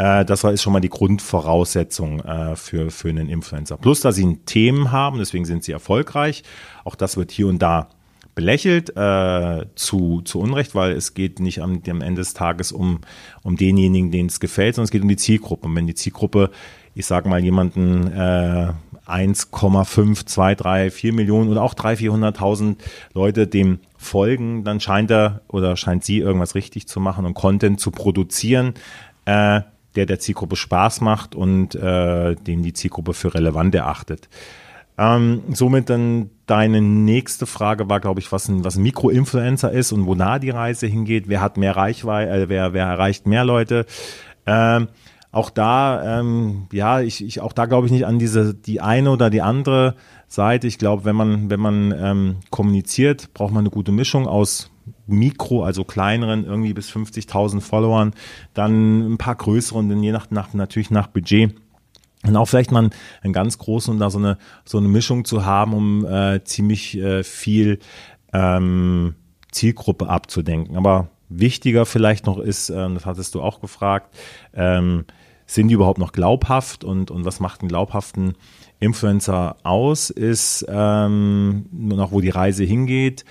Äh, 0.00 0.24
das 0.24 0.44
ist 0.44 0.62
schon 0.62 0.72
mal 0.72 0.80
die 0.80 0.88
Grundvoraussetzung 0.88 2.20
äh, 2.20 2.56
für, 2.56 2.90
für 2.90 3.10
einen 3.10 3.28
Influencer. 3.28 3.76
Plus, 3.76 4.00
dass 4.00 4.14
sie 4.14 4.24
ein 4.24 4.46
Themen 4.46 4.92
haben, 4.92 5.18
deswegen 5.18 5.44
sind 5.44 5.62
sie 5.62 5.72
erfolgreich. 5.72 6.42
Auch 6.84 6.94
das 6.94 7.18
wird 7.18 7.30
hier 7.30 7.48
und 7.48 7.60
da 7.60 7.90
belächelt, 8.34 8.96
äh, 8.96 9.66
zu, 9.74 10.22
zu 10.22 10.40
Unrecht, 10.40 10.74
weil 10.74 10.92
es 10.92 11.12
geht 11.12 11.40
nicht 11.40 11.60
am, 11.60 11.82
am 11.86 12.00
Ende 12.00 12.22
des 12.22 12.32
Tages 12.32 12.72
um, 12.72 13.00
um 13.42 13.56
denjenigen, 13.56 14.10
denen 14.10 14.30
es 14.30 14.40
gefällt, 14.40 14.76
sondern 14.76 14.86
es 14.86 14.90
geht 14.90 15.02
um 15.02 15.08
die 15.08 15.16
Zielgruppe. 15.16 15.66
Und 15.66 15.76
wenn 15.76 15.86
die 15.86 15.94
Zielgruppe, 15.94 16.50
ich 16.94 17.04
sage 17.04 17.28
mal, 17.28 17.44
jemanden 17.44 18.06
äh, 18.06 18.72
1,5, 19.06 20.24
2, 20.24 20.54
3, 20.54 20.90
4 20.90 21.12
Millionen 21.12 21.50
oder 21.50 21.62
auch 21.62 21.74
300.000, 21.74 22.36
400.000 22.38 22.76
Leute 23.12 23.46
dem 23.46 23.80
folgen, 23.98 24.64
dann 24.64 24.80
scheint 24.80 25.10
er 25.10 25.42
oder 25.48 25.76
scheint 25.76 26.06
sie 26.06 26.20
irgendwas 26.20 26.54
richtig 26.54 26.88
zu 26.88 27.00
machen 27.00 27.26
und 27.26 27.34
Content 27.34 27.80
zu 27.80 27.90
produzieren, 27.90 28.72
äh, 29.26 29.60
der 29.96 30.06
der 30.06 30.18
Zielgruppe 30.18 30.56
Spaß 30.56 31.00
macht 31.00 31.34
und 31.34 31.74
äh, 31.74 32.34
den 32.34 32.62
die 32.62 32.72
Zielgruppe 32.72 33.14
für 33.14 33.34
relevant 33.34 33.74
erachtet. 33.74 34.28
Ähm, 34.98 35.42
somit 35.52 35.88
dann 35.88 36.30
deine 36.46 36.82
nächste 36.82 37.46
Frage 37.46 37.88
war, 37.88 38.00
glaube 38.00 38.20
ich, 38.20 38.30
was 38.32 38.48
ein, 38.48 38.64
was 38.64 38.76
ein 38.76 38.82
Mikroinfluencer 38.82 39.72
ist 39.72 39.92
und 39.92 40.04
wo 40.04 40.14
nah 40.14 40.38
die 40.38 40.50
Reise 40.50 40.86
hingeht. 40.86 41.28
Wer 41.28 41.40
hat 41.40 41.56
mehr 41.56 41.74
Reichweite, 41.74 42.30
äh, 42.32 42.48
wer, 42.48 42.74
wer 42.74 42.84
erreicht 42.84 43.26
mehr 43.26 43.44
Leute? 43.44 43.86
Ähm, 44.46 44.88
auch 45.32 45.48
da, 45.48 46.20
ähm, 46.20 46.66
ja, 46.72 47.00
ich, 47.00 47.24
ich 47.24 47.40
auch 47.40 47.52
da 47.52 47.66
glaube 47.66 47.86
ich 47.86 47.92
nicht 47.92 48.04
an 48.04 48.18
diese 48.18 48.52
die 48.52 48.80
eine 48.80 49.10
oder 49.10 49.30
die 49.30 49.42
andere 49.42 49.94
Seite. 50.26 50.66
Ich 50.66 50.76
glaube, 50.76 51.04
wenn 51.04 51.16
man, 51.16 51.50
wenn 51.50 51.60
man 51.60 51.94
ähm, 51.96 52.36
kommuniziert, 52.50 53.32
braucht 53.32 53.52
man 53.52 53.60
eine 53.60 53.70
gute 53.70 53.92
Mischung 53.92 54.26
aus 54.26 54.69
Mikro, 55.10 55.64
also 55.64 55.84
kleineren, 55.84 56.44
irgendwie 56.44 56.72
bis 56.72 56.90
50.000 56.90 57.60
Followern, 57.60 58.12
dann 58.54 59.12
ein 59.12 59.18
paar 59.18 59.34
größeren, 59.34 59.88
dann 59.88 60.02
je 60.02 60.12
nach, 60.12 60.30
nach 60.30 60.54
natürlich 60.54 60.90
nach 60.90 61.08
Budget. 61.08 61.54
Und 62.26 62.36
auch 62.36 62.46
vielleicht 62.46 62.70
mal 62.70 62.90
einen 63.22 63.32
ganz 63.32 63.58
großen 63.58 63.94
und 63.94 63.98
da 64.00 64.10
so 64.10 64.18
eine, 64.18 64.36
so 64.64 64.78
eine 64.78 64.88
Mischung 64.88 65.24
zu 65.24 65.46
haben, 65.46 65.72
um 65.72 66.04
äh, 66.04 66.44
ziemlich 66.44 66.98
äh, 66.98 67.22
viel 67.24 67.78
ähm, 68.32 69.14
Zielgruppe 69.50 70.08
abzudenken. 70.08 70.76
Aber 70.76 71.08
wichtiger 71.30 71.86
vielleicht 71.86 72.26
noch 72.26 72.38
ist, 72.38 72.68
äh, 72.68 72.94
das 72.94 73.06
hattest 73.06 73.34
du 73.34 73.40
auch 73.40 73.60
gefragt, 73.60 74.14
ähm, 74.52 75.06
sind 75.46 75.68
die 75.68 75.74
überhaupt 75.74 75.98
noch 75.98 76.12
glaubhaft 76.12 76.84
und, 76.84 77.10
und 77.10 77.24
was 77.24 77.40
macht 77.40 77.60
einen 77.60 77.68
glaubhaften 77.68 78.34
Influencer 78.78 79.56
aus, 79.62 80.10
ist 80.10 80.64
ähm, 80.68 81.66
noch, 81.72 82.12
wo 82.12 82.20
die 82.20 82.30
Reise 82.30 82.64
hingeht. 82.64 83.24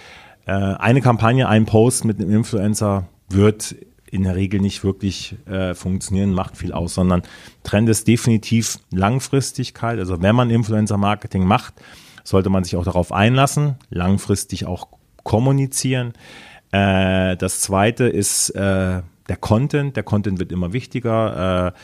Äh, 0.50 0.76
eine 0.80 1.02
Kampagne, 1.02 1.48
ein 1.48 1.68
Post 1.68 2.06
mit 2.06 2.20
einem 2.20 2.32
Influencer 2.32 3.08
wird 3.30 3.76
in 4.10 4.24
der 4.24 4.36
Regel 4.36 4.60
nicht 4.60 4.84
wirklich 4.84 5.36
äh, 5.46 5.76
funktionieren, 5.76 6.34
macht 6.34 6.58
viel 6.58 6.74
aus, 6.74 6.96
sondern 6.96 7.22
Trend 7.62 7.88
ist 7.88 8.08
definitiv 8.08 8.80
Langfristigkeit. 8.92 10.00
Also 10.00 10.24
wenn 10.24 10.36
man 10.36 10.50
Influencer-Marketing 10.50 11.46
macht, 11.46 11.76
sollte 12.24 12.50
man 12.50 12.64
sich 12.64 12.76
auch 12.78 12.84
darauf 12.84 13.12
einlassen, 13.12 13.76
langfristig 13.92 14.66
auch 14.66 14.88
kommunizieren. 15.24 16.14
Äh, 16.72 17.38
das 17.38 17.62
zweite 17.62 18.06
ist 18.06 18.50
äh, 18.50 19.04
der 19.30 19.38
Content. 19.40 19.96
Der 19.98 20.04
Content 20.04 20.40
wird 20.40 20.52
immer 20.52 20.74
wichtiger. 20.74 21.68
Äh, 21.68 21.80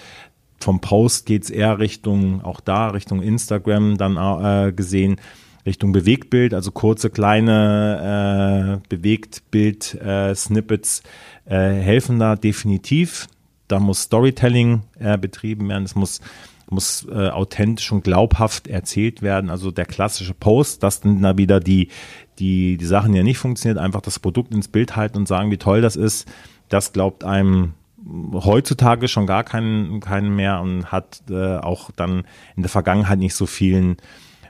vom 0.59 0.81
Post 0.81 1.27
geht 1.27 1.43
es 1.43 1.51
eher 1.51 1.77
Richtung, 1.77 2.41
auch 2.43 2.61
da, 2.61 2.87
Richtung 2.87 3.21
Instagram 3.21 3.99
dann 3.99 4.17
äh, 4.17 4.71
gesehen, 4.71 5.17
Richtung 5.65 5.91
Bewegtbild, 5.91 6.53
also 6.53 6.71
kurze, 6.71 7.09
kleine 7.09 8.81
äh, 8.83 8.87
Bewegtbild-Snippets 8.95 11.01
äh, 11.45 11.55
helfen 11.55 12.19
da 12.19 12.35
definitiv. 12.35 13.27
Da 13.67 13.79
muss 13.79 14.03
Storytelling 14.03 14.83
äh, 14.99 15.17
betrieben 15.17 15.69
werden, 15.69 15.85
es 15.85 15.95
muss 15.95 16.21
muss 16.69 17.07
äh, 17.09 17.29
authentisch 17.29 17.91
und 17.91 18.03
glaubhaft 18.03 18.67
erzählt 18.67 19.21
werden. 19.21 19.49
Also 19.49 19.71
der 19.71 19.85
klassische 19.85 20.33
Post, 20.33 20.83
das 20.83 21.01
sind 21.01 21.21
da 21.21 21.37
wieder 21.37 21.59
die, 21.59 21.89
die, 22.39 22.77
die 22.77 22.85
Sachen, 22.85 23.11
die 23.11 23.19
ja 23.19 23.23
nicht 23.23 23.37
funktioniert, 23.37 23.77
einfach 23.77 24.01
das 24.01 24.19
Produkt 24.19 24.53
ins 24.53 24.67
Bild 24.67 24.95
halten 24.95 25.17
und 25.17 25.27
sagen, 25.27 25.51
wie 25.51 25.57
toll 25.57 25.81
das 25.81 25.95
ist. 25.95 26.27
Das 26.69 26.93
glaubt 26.93 27.23
einem 27.23 27.73
heutzutage 28.33 29.07
schon 29.07 29.25
gar 29.25 29.43
keinen, 29.43 29.99
keinen 29.99 30.35
mehr 30.35 30.61
und 30.61 30.91
hat 30.91 31.23
äh, 31.29 31.57
auch 31.57 31.91
dann 31.95 32.23
in 32.55 32.61
der 32.61 32.69
Vergangenheit 32.69 33.19
nicht 33.19 33.35
so 33.35 33.45
vielen 33.45 33.97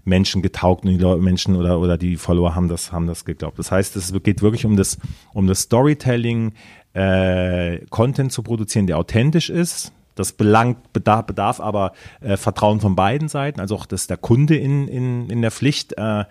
Menschen 0.05 0.41
getaugt 0.41 0.85
und 0.85 0.91
die 0.91 0.97
Leute, 0.97 1.21
Menschen 1.21 1.55
oder, 1.55 1.79
oder 1.79 1.97
die 1.97 2.15
Follower 2.15 2.55
haben 2.55 2.69
das, 2.69 2.91
haben 2.91 3.07
das 3.07 3.25
geglaubt. 3.25 3.59
Das 3.59 3.71
heißt, 3.71 3.95
es 3.95 4.13
geht 4.24 4.41
wirklich 4.41 4.65
um 4.65 4.77
das, 4.77 4.97
um 5.33 5.47
das 5.47 5.62
Storytelling, 5.62 6.53
äh, 6.93 7.79
Content 7.89 8.31
zu 8.31 8.43
produzieren, 8.43 8.88
der 8.88 8.97
authentisch 8.97 9.50
ist. 9.50 9.91
Das 10.13 10.31
belangt, 10.31 10.93
bedarf, 10.93 11.25
bedarf 11.25 11.59
aber 11.59 11.91
äh, 12.21 12.38
Vertrauen 12.38 12.79
von 12.79 12.95
beiden 12.95 13.27
Seiten, 13.27 13.59
also 13.59 13.75
auch 13.75 13.85
dass 13.85 14.07
der 14.07 14.15
Kunde 14.15 14.55
in, 14.55 14.88
in, 14.88 15.29
in 15.29 15.41
der 15.41 15.51
Pflicht. 15.51 15.97
Äh, 15.97 16.24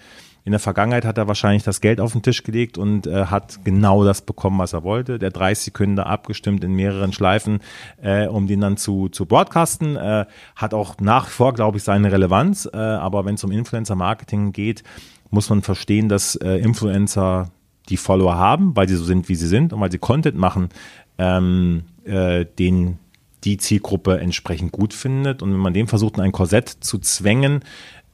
in 0.45 0.51
der 0.51 0.61
Vergangenheit 0.61 1.07
hat 1.07 1.17
er 1.17 1.27
wahrscheinlich 1.27 1.63
das 1.63 1.81
Geld 1.81 2.01
auf 2.01 2.13
den 2.13 2.23
Tisch 2.23 2.43
gelegt 2.43 2.77
und 2.77 3.07
äh, 3.07 3.27
hat 3.27 3.65
genau 3.65 4.05
das 4.05 4.21
bekommen, 4.21 4.59
was 4.59 4.75
er 4.75 4.83
wollte. 4.83 5.19
Der 5.19 5.31
30 5.31 5.65
Sekunden 5.65 5.99
abgestimmt 5.99 6.63
in 6.65 6.75
mehreren 6.75 7.15
Schleifen, 7.15 7.61
äh, 8.03 8.27
um 8.27 8.47
den 8.47 8.61
dann 8.61 8.77
zu, 8.77 9.09
zu 9.09 9.25
broadcasten. 9.25 9.97
Äh, 9.97 10.27
hat 10.55 10.75
auch 10.75 10.97
nach 11.01 11.29
wie 11.29 11.33
vor, 11.33 11.55
glaube 11.55 11.79
ich, 11.79 11.83
seine 11.83 12.13
Relevanz. 12.13 12.69
Äh, 12.71 12.77
aber 12.77 13.25
wenn 13.25 13.37
es 13.37 13.45
um 13.45 13.53
Influencer-Marketing 13.53 14.53
geht, 14.53 14.85
muss 15.31 15.49
man 15.49 15.63
verstehen, 15.63 16.11
dass 16.11 16.37
äh, 16.37 16.59
Influencer 16.59 17.51
die 17.89 17.97
Follower 17.97 18.37
haben, 18.37 18.77
weil 18.77 18.89
sie 18.89 18.97
so 18.97 19.05
sind, 19.05 19.31
wie 19.31 19.37
sie 19.37 19.49
sind 19.49 19.73
und 19.73 19.81
weil 19.81 19.91
sie 19.91 19.99
Content 19.99 20.37
machen, 20.37 20.69
ähm, 21.17 21.85
äh, 22.05 22.45
den 22.45 22.99
die 23.45 23.57
Zielgruppe 23.57 24.19
entsprechend 24.21 24.73
gut 24.73 24.93
findet. 24.95 25.43
Und 25.43 25.53
wenn 25.53 25.59
man 25.61 25.75
dem 25.75 25.89
versucht, 25.89 26.17
in 26.17 26.23
ein 26.23 26.33
Korsett 26.33 26.69
zu 26.69 26.99
zwängen, 26.99 27.61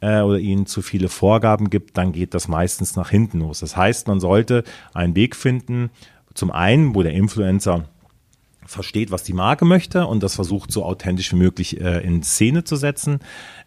äh, 0.00 0.20
oder 0.20 0.38
ihnen 0.38 0.66
zu 0.66 0.82
viele 0.82 1.08
Vorgaben 1.08 1.70
gibt, 1.70 1.96
dann 1.96 2.12
geht 2.12 2.34
das 2.34 2.48
meistens 2.48 2.96
nach 2.96 3.10
hinten 3.10 3.40
los. 3.40 3.60
Das 3.60 3.76
heißt, 3.76 4.08
man 4.08 4.20
sollte 4.20 4.64
einen 4.94 5.14
Weg 5.14 5.36
finden, 5.36 5.90
zum 6.34 6.50
einen, 6.50 6.94
wo 6.94 7.02
der 7.02 7.12
Influencer 7.12 7.84
versteht, 8.70 9.10
was 9.10 9.24
die 9.24 9.32
Marke 9.32 9.64
möchte 9.64 10.06
und 10.06 10.22
das 10.22 10.36
versucht 10.36 10.70
so 10.70 10.84
authentisch 10.84 11.32
wie 11.32 11.36
möglich 11.36 11.80
äh, 11.80 11.98
in 12.04 12.22
Szene 12.22 12.62
zu 12.62 12.76
setzen, 12.76 13.18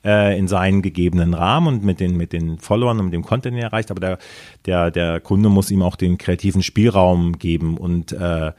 äh, 0.06 0.38
in 0.38 0.48
seinen 0.48 0.82
gegebenen 0.82 1.34
Rahmen 1.34 1.68
und 1.68 1.84
mit 1.84 2.00
den, 2.00 2.16
mit 2.16 2.32
den 2.32 2.58
Followern 2.58 3.00
und 3.00 3.06
mit 3.06 3.13
dem 3.13 3.25
Content, 3.25 3.54
den 3.54 3.62
er 3.62 3.68
erreicht. 3.68 3.92
Aber 3.92 4.00
der, 4.00 4.18
der, 4.66 4.92
der 4.92 5.20
Kunde 5.20 5.50
muss 5.50 5.72
ihm 5.72 5.82
auch 5.82 5.98
den 5.98 6.18
kreativen 6.18 6.63
Spielraum 6.63 7.38
geben 7.38 7.78
und 7.78 8.13
äh, 8.13 8.54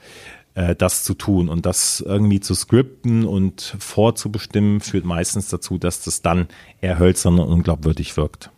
äh, 0.54 0.75
das 0.75 1.04
zu 1.04 1.14
tun. 1.14 1.49
Und 1.49 1.66
das 1.66 2.00
irgendwie 2.00 2.40
zu 2.40 2.54
skripten 2.54 3.25
und 3.25 3.76
vorzubestimmen, 3.78 4.80
führt 4.80 5.04
meistens 5.04 5.49
dazu, 5.49 5.78
dass 5.78 6.02
das 6.02 6.23
dann 6.23 6.49
eher 6.80 6.99
hölzern 6.99 7.38
und 7.38 7.49
unglaubwürdig 7.49 8.16
wirkt. 8.16 8.50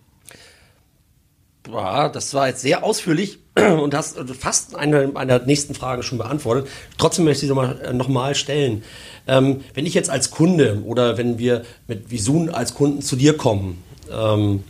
Boah, 1.62 2.10
das 2.12 2.32
war 2.32 2.48
jetzt 2.48 2.60
sehr 2.60 2.84
ausführlich 2.84 3.38
und 3.56 3.94
hast 3.94 4.18
fast 4.38 4.76
eine 4.76 5.08
meiner 5.08 5.40
nächsten 5.40 5.74
Fragen 5.74 6.02
schon 6.02 6.18
beantwortet. 6.18 6.68
Trotzdem 6.96 7.24
möchte 7.24 7.44
ich 7.44 7.48
sie 7.48 7.54
nochmal 7.54 7.80
äh, 7.80 7.92
noch 7.92 8.08
mal 8.08 8.34
stellen. 8.34 8.84
Ähm, 9.26 9.64
wenn 9.74 9.86
ich 9.86 9.94
jetzt 9.94 10.10
als 10.10 10.30
Kunde 10.30 10.82
oder 10.84 11.18
wenn 11.18 11.38
wir 11.38 11.64
mit 11.88 12.10
Visun 12.10 12.50
als 12.50 12.74
Kunden 12.74 13.02
zu 13.02 13.16
dir 13.16 13.36
kommen, 13.36 13.82
ähm, 14.10 14.62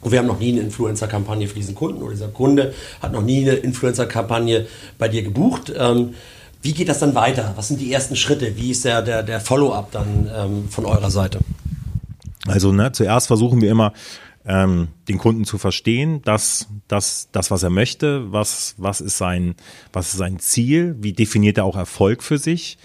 und 0.00 0.12
wir 0.12 0.20
haben 0.20 0.26
noch 0.26 0.38
nie 0.38 0.52
eine 0.52 0.60
Influencer-Kampagne 0.60 1.48
für 1.48 1.56
diesen 1.56 1.74
Kunden 1.74 2.02
oder 2.02 2.12
dieser 2.12 2.28
Kunde 2.28 2.72
hat 3.02 3.12
noch 3.12 3.22
nie 3.22 3.42
eine 3.42 3.54
Influencer-Kampagne 3.56 4.68
bei 4.96 5.08
dir 5.08 5.22
gebucht. 5.22 5.72
Ähm, 5.76 6.14
wie 6.62 6.72
geht 6.72 6.88
das 6.88 6.98
dann 6.98 7.14
weiter? 7.14 7.52
Was 7.56 7.68
sind 7.68 7.80
die 7.80 7.92
ersten 7.92 8.16
Schritte? 8.16 8.56
Wie 8.56 8.70
ist 8.70 8.84
der, 8.84 9.02
der, 9.02 9.22
der 9.22 9.40
Follow-up 9.40 9.92
dann 9.92 10.30
ähm, 10.34 10.68
von 10.68 10.84
eurer 10.84 11.10
Seite? 11.10 11.40
Also 12.46 12.72
ne, 12.72 12.92
zuerst 12.92 13.26
versuchen 13.26 13.60
wir 13.60 13.70
immer, 13.70 13.92
ähm, 14.44 14.88
den 15.08 15.18
Kunden 15.18 15.44
zu 15.44 15.58
verstehen, 15.58 16.22
dass 16.22 16.68
das, 16.88 17.28
das, 17.32 17.50
was 17.50 17.62
er 17.62 17.70
möchte, 17.70 18.32
was, 18.32 18.74
was, 18.78 19.00
ist 19.00 19.18
sein, 19.18 19.54
was 19.92 20.12
ist 20.12 20.18
sein 20.18 20.38
Ziel, 20.38 20.96
wie 21.00 21.12
definiert 21.12 21.58
er 21.58 21.64
auch 21.64 21.76
Erfolg 21.76 22.22
für 22.22 22.38
sich. 22.38 22.78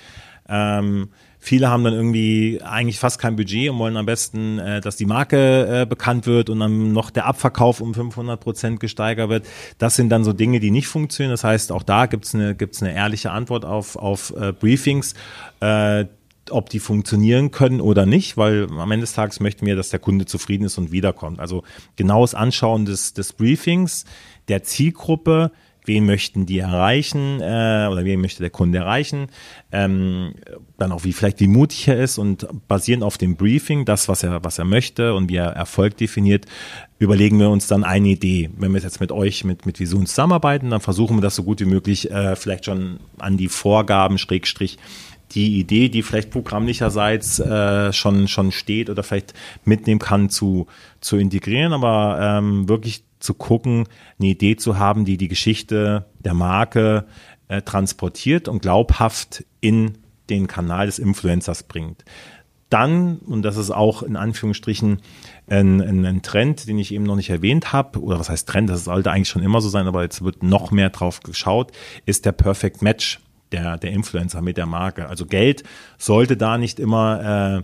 Ähm, 0.50 1.10
Viele 1.45 1.69
haben 1.69 1.83
dann 1.83 1.93
irgendwie 1.93 2.62
eigentlich 2.63 3.00
fast 3.00 3.19
kein 3.19 3.35
Budget 3.35 3.69
und 3.69 3.77
wollen 3.77 3.97
am 3.97 4.05
besten, 4.05 4.59
äh, 4.59 4.79
dass 4.79 4.95
die 4.95 5.05
Marke 5.05 5.81
äh, 5.81 5.85
bekannt 5.85 6.25
wird 6.25 6.50
und 6.50 6.62
dann 6.62 6.93
noch 6.93 7.09
der 7.09 7.25
Abverkauf 7.25 7.81
um 7.81 7.93
500 7.93 8.39
Prozent 8.39 8.79
gesteigert 8.79 9.27
wird. 9.27 9.45
Das 9.77 9.97
sind 9.97 10.07
dann 10.07 10.23
so 10.23 10.31
Dinge, 10.31 10.62
die 10.62 10.71
nicht 10.71 10.88
funktionieren. 10.88 11.31
Das 11.31 11.43
heißt, 11.43 11.73
auch 11.73 11.83
da 11.83 12.05
gibt's 12.05 12.33
eine, 12.33 12.55
gibt's 12.55 12.81
eine 12.81 12.95
ehrliche 12.95 13.31
Antwort 13.31 13.65
auf, 13.65 13.97
auf 13.97 14.33
äh, 14.38 14.53
Briefings. 14.53 15.15
Äh, 15.59 16.05
ob 16.50 16.69
die 16.69 16.79
funktionieren 16.79 17.51
können 17.51 17.81
oder 17.81 18.05
nicht, 18.05 18.38
weil 18.38 18.69
am 18.69 18.91
Ende 18.91 19.03
des 19.03 19.13
Tages 19.13 19.41
möchten 19.41 19.65
wir, 19.65 19.75
dass 19.75 19.89
der 19.89 20.00
Kunde 20.00 20.25
zufrieden 20.25 20.65
ist 20.65 20.77
und 20.77 20.91
wiederkommt. 20.93 21.39
Also 21.39 21.63
genaues 21.97 22.35
Anschauen 22.35 22.85
des, 22.85 23.13
des 23.13 23.33
Briefings, 23.33 24.05
der 24.47 24.63
Zielgruppe, 24.63 25.51
wen 25.86 26.06
möchten 26.06 26.46
die 26.46 26.60
erreichen 26.60 27.40
äh, 27.42 27.88
oder 27.92 28.06
wen 28.06 28.22
möchte 28.22 28.42
der 28.42 28.50
Kunde 28.50 28.80
erreichen, 28.80 29.28
ähm, 29.72 30.34
dann 30.78 30.92
auch 30.92 31.04
wie 31.04 31.13
vielleicht 31.13 31.40
wie 31.40 31.48
mutig 31.48 31.88
er 31.88 32.00
ist 32.00 32.18
und 32.18 32.48
basierend 32.68 33.04
auf 33.04 33.18
dem 33.18 33.36
Briefing, 33.36 33.86
das 33.86 34.08
was 34.08 34.24
er 34.24 34.44
was 34.44 34.60
er 34.60 34.66
möchte 34.66 35.13
und 35.13 35.30
wie 35.30 35.36
er 35.36 35.48
Erfolg 35.48 35.98
definiert, 35.98 36.46
überlegen 37.00 37.40
wir 37.40 37.50
uns 37.50 37.68
dann 37.68 37.84
eine 37.84 38.10
Idee. 38.10 38.50
Wenn 38.58 38.74
wir 38.74 38.82
jetzt 38.82 39.00
mit 39.00 39.12
euch 39.12 39.44
mit 39.44 39.66
mit 39.66 39.80
Vision 39.80 40.06
zusammenarbeiten, 40.06 40.70
dann 40.70 40.82
versuchen 40.82 41.18
wir 41.18 41.22
das 41.22 41.36
so 41.36 41.44
gut 41.44 41.60
wie 41.60 41.66
möglich 41.66 42.12
äh, 42.12 42.36
vielleicht 42.36 42.66
schon 42.66 43.00
an 43.18 43.38
die 43.38 43.50
Vorgaben 43.50 44.18
Schrägstrich 44.18 44.78
die 45.36 45.60
Idee, 45.60 45.90
die 45.90 46.04
vielleicht 46.04 46.32
programmlicherseits 46.32 47.40
äh, 47.40 47.94
schon 47.94 48.28
schon 48.28 48.52
steht 48.52 48.90
oder 48.90 49.04
vielleicht 49.04 49.34
mitnehmen 49.66 50.00
kann 50.00 50.30
zu 50.30 50.68
zu 51.02 51.18
integrieren, 51.18 51.74
aber 51.74 52.20
ähm, 52.22 52.70
wirklich 52.70 53.04
zu 53.20 53.34
gucken, 53.34 53.88
eine 54.20 54.30
Idee 54.30 54.58
zu 54.58 54.78
haben, 54.78 55.06
die 55.06 55.18
die 55.18 55.30
Geschichte 55.30 56.06
der 56.20 56.34
Marke 56.34 57.06
äh, 57.48 57.62
transportiert 57.62 58.48
und 58.48 58.62
glaubhaft 58.62 59.46
in 59.62 59.98
den 60.30 60.48
Kanal 60.48 60.86
des 60.86 61.00
Influencers 61.00 61.63
bringt. 61.63 62.04
Dann, 62.70 63.18
und 63.20 63.44
das 63.44 63.56
ist 63.56 63.70
auch 63.70 64.02
in 64.02 64.16
Anführungsstrichen 64.16 65.00
ein, 65.48 65.80
ein, 65.80 66.06
ein 66.06 66.22
Trend, 66.24 66.68
den 66.68 66.80
ich 66.80 66.92
eben 66.92 67.04
noch 67.04 67.16
nicht 67.16 67.30
erwähnt 67.30 67.72
habe, 67.72 68.02
oder 68.02 68.20
was 68.20 68.30
heißt 68.30 68.50
Trend, 68.50 68.70
das 68.70 68.86
sollte 68.86 69.12
eigentlich 69.12 69.30
schon 69.30 69.44
immer 69.44 69.62
so 69.62 69.70
sein, 69.70 69.86
aber 69.86 70.02
jetzt 70.02 70.24
wird 70.24 70.42
noch 70.42 70.72
mehr 70.72 70.90
drauf 70.90 71.20
geschaut, 71.20 71.72
ist 72.08 72.25
der 72.25 72.32
Perfect 72.32 72.82
Match 72.82 73.20
der, 73.53 73.77
der 73.77 73.91
Influencer 73.91 74.41
mit 74.41 74.57
der 74.57 74.65
Marke. 74.65 75.07
Also 75.07 75.25
Geld 75.25 75.63
sollte 75.98 76.36
da 76.36 76.57
nicht 76.57 76.79
immer 76.79 77.60
äh, 77.60 77.63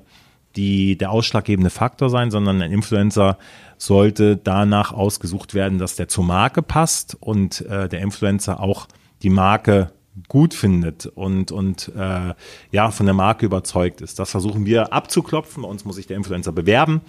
die, 0.55 0.97
der 0.97 1.11
ausschlaggebende 1.11 1.69
Faktor 1.69 2.09
sein, 2.09 2.31
sondern 2.31 2.61
ein 2.61 2.71
Influencer 2.71 3.37
sollte 3.77 4.37
danach 4.37 4.91
ausgesucht 4.91 5.53
werden, 5.53 5.77
dass 5.77 5.95
der 5.95 6.07
zur 6.07 6.23
Marke 6.23 6.61
passt 6.61 7.17
und 7.19 7.61
äh, 7.61 7.87
der 7.87 8.01
Influencer 8.01 8.59
auch 8.59 8.87
die 9.21 9.29
Marke 9.29 9.91
gut 10.27 10.53
findet 10.53 11.05
und, 11.05 11.51
und 11.51 11.91
äh, 11.95 12.33
ja, 12.71 12.91
von 12.91 13.05
der 13.05 13.15
Marke 13.15 13.45
überzeugt 13.45 14.01
ist. 14.01 14.19
Das 14.19 14.31
versuchen 14.31 14.65
wir 14.65 14.91
abzuklopfen. 14.91 15.63
Bei 15.63 15.69
uns 15.69 15.85
muss 15.85 15.95
sich 15.95 16.07
der 16.07 16.17
Influencer 16.17 16.51
bewerben. 16.51 17.01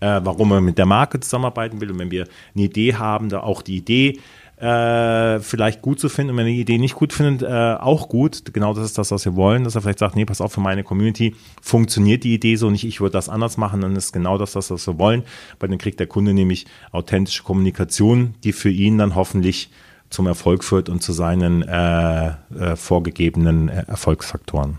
äh, 0.00 0.20
warum 0.22 0.52
er 0.52 0.60
mit 0.60 0.78
der 0.78 0.86
Marke 0.86 1.20
zusammenarbeiten 1.20 1.80
will. 1.80 1.90
Und 1.90 1.98
wenn 1.98 2.10
wir 2.10 2.26
eine 2.54 2.64
Idee 2.64 2.94
haben, 2.94 3.28
da 3.28 3.40
auch 3.40 3.62
die 3.62 3.76
Idee 3.76 4.20
äh, 4.56 5.40
vielleicht 5.40 5.82
gut 5.82 5.98
zu 5.98 6.08
finden 6.08 6.30
und 6.30 6.36
wenn 6.36 6.46
er 6.46 6.52
die 6.52 6.60
Idee 6.60 6.78
nicht 6.78 6.94
gut 6.94 7.12
findet, 7.12 7.48
äh, 7.48 7.74
auch 7.74 8.08
gut. 8.08 8.52
Genau 8.52 8.72
das 8.72 8.84
ist 8.84 8.98
das, 8.98 9.10
was 9.10 9.24
wir 9.24 9.34
wollen, 9.34 9.64
dass 9.64 9.74
er 9.74 9.82
vielleicht 9.82 9.98
sagt, 9.98 10.16
nee, 10.16 10.24
pass 10.24 10.40
auf, 10.40 10.52
für 10.52 10.60
meine 10.60 10.84
Community 10.84 11.34
funktioniert 11.60 12.24
die 12.24 12.34
Idee 12.34 12.56
so 12.56 12.70
nicht, 12.70 12.84
ich 12.84 13.00
würde 13.00 13.12
das 13.12 13.28
anders 13.28 13.56
machen, 13.56 13.80
dann 13.80 13.96
ist 13.96 14.12
genau 14.12 14.38
das, 14.38 14.54
was 14.54 14.70
wir 14.70 14.98
wollen, 14.98 15.24
weil 15.58 15.68
dann 15.68 15.78
kriegt 15.78 15.98
der 16.00 16.06
Kunde 16.06 16.34
nämlich 16.34 16.66
authentische 16.92 17.42
Kommunikation, 17.42 18.34
die 18.44 18.52
für 18.52 18.70
ihn 18.70 18.98
dann 18.98 19.14
hoffentlich 19.14 19.70
zum 20.10 20.26
Erfolg 20.26 20.62
führt 20.62 20.88
und 20.88 21.02
zu 21.02 21.12
seinen 21.12 21.62
äh, 21.62 22.28
äh, 22.28 22.76
vorgegebenen 22.76 23.68
äh, 23.68 23.84
Erfolgsfaktoren. 23.88 24.76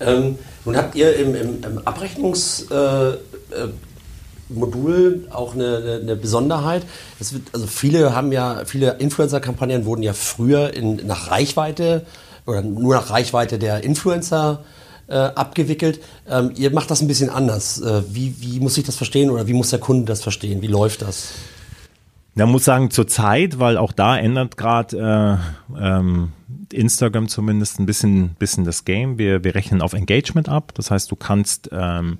Ähm, 0.00 0.38
nun 0.64 0.76
habt 0.76 0.94
ihr 0.96 1.14
im, 1.16 1.34
im, 1.34 1.62
im 1.62 1.78
Abrechnungsmodul 1.86 3.18
äh, 3.50 3.68
äh, 4.50 5.32
auch 5.32 5.54
eine, 5.54 6.00
eine 6.02 6.16
Besonderheit. 6.16 6.82
Wird, 7.18 7.42
also 7.52 7.66
viele 7.66 8.14
haben 8.14 8.32
ja, 8.32 8.62
viele 8.64 8.92
Influencer-Kampagnen 8.98 9.84
wurden 9.84 10.02
ja 10.02 10.12
früher 10.12 10.74
in, 10.74 11.06
nach 11.06 11.30
Reichweite 11.30 12.06
oder 12.46 12.62
nur 12.62 12.94
nach 12.94 13.10
Reichweite 13.10 13.58
der 13.58 13.84
Influencer 13.84 14.64
äh, 15.08 15.14
abgewickelt. 15.14 16.00
Ähm, 16.28 16.52
ihr 16.54 16.72
macht 16.72 16.90
das 16.90 17.00
ein 17.00 17.08
bisschen 17.08 17.30
anders. 17.30 17.80
Äh, 17.80 18.02
wie, 18.10 18.34
wie 18.40 18.60
muss 18.60 18.78
ich 18.78 18.84
das 18.84 18.96
verstehen 18.96 19.30
oder 19.30 19.46
wie 19.46 19.54
muss 19.54 19.70
der 19.70 19.80
Kunde 19.80 20.04
das 20.04 20.22
verstehen? 20.22 20.62
Wie 20.62 20.68
läuft 20.68 21.02
das? 21.02 21.32
Ja, 22.36 22.46
muss 22.46 22.64
sagen, 22.64 22.90
zur 22.90 23.08
Zeit, 23.08 23.58
weil 23.58 23.76
auch 23.76 23.92
da 23.92 24.16
ändert 24.16 24.56
gerade 24.56 25.40
äh, 25.76 25.82
ähm, 25.82 26.32
Instagram 26.72 27.28
zumindest 27.28 27.80
ein 27.80 27.86
bisschen, 27.86 28.30
bisschen 28.38 28.64
das 28.64 28.84
Game. 28.84 29.18
Wir, 29.18 29.42
wir 29.42 29.54
rechnen 29.54 29.82
auf 29.82 29.92
Engagement 29.92 30.48
ab. 30.48 30.72
Das 30.74 30.90
heißt, 30.90 31.10
du 31.10 31.16
kannst 31.16 31.70
ähm, 31.72 32.18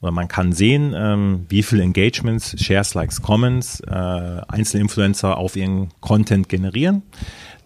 oder 0.00 0.12
man 0.12 0.28
kann 0.28 0.52
sehen, 0.52 0.94
ähm, 0.96 1.46
wie 1.48 1.62
viele 1.62 1.82
Engagements, 1.82 2.56
Shares, 2.58 2.94
Likes, 2.94 3.20
Comments 3.20 3.80
äh, 3.80 3.92
einzelne 4.48 4.82
Influencer 4.82 5.36
auf 5.36 5.56
ihren 5.56 5.88
Content 6.00 6.48
generieren. 6.48 7.02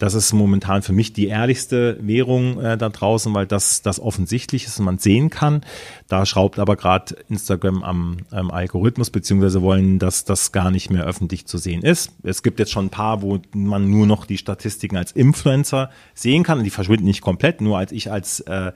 Das 0.01 0.15
ist 0.15 0.33
momentan 0.33 0.83
für 0.83 0.93
mich 0.93 1.13
die 1.13 1.29
ehrlichste 1.29 1.97
Währung 2.01 2.61
äh, 2.61 2.77
da 2.77 2.89
draußen, 2.89 3.33
weil 3.35 3.47
das, 3.47 3.83
das 3.83 4.01
offensichtlich 4.01 4.67
ist 4.67 4.81
und 4.81 4.85
man 4.85 4.99
sehen 4.99 5.31
kann. 5.31 5.61
Da 6.09 6.27
schraubt 6.27 6.59
aber 6.59 6.75
gerade 6.75 7.17
Instagram 7.29 7.85
am, 7.85 8.17
am 8.31 8.51
Algorithmus, 8.51 9.11
beziehungsweise 9.11 9.63
wollen, 9.63 10.01
dass 10.01 10.25
das 10.25 10.51
gar 10.51 10.73
nicht 10.73 10.91
mehr 10.91 11.05
öffentlich 11.05 11.47
zu 11.47 11.59
sehen 11.59 11.83
ist. 11.83 12.13
Es 12.25 12.43
gibt 12.43 12.59
jetzt 12.59 12.73
schon 12.73 12.87
ein 12.87 12.91
paar, 12.91 13.23
wo 13.23 13.41
man 13.55 13.89
nur 13.89 14.07
noch 14.07 14.27
die 14.27 14.39
Statistiken 14.39 14.97
als 14.97 15.13
Influencer 15.13 15.91
sehen 16.15 16.43
kann. 16.43 16.65
Die 16.65 16.71
verschwinden 16.71 17.07
nicht 17.07 17.21
komplett, 17.21 17.61
nur 17.61 17.79
als 17.79 17.93
ich 17.93 18.11
als 18.11 18.41
äh, 18.41 18.73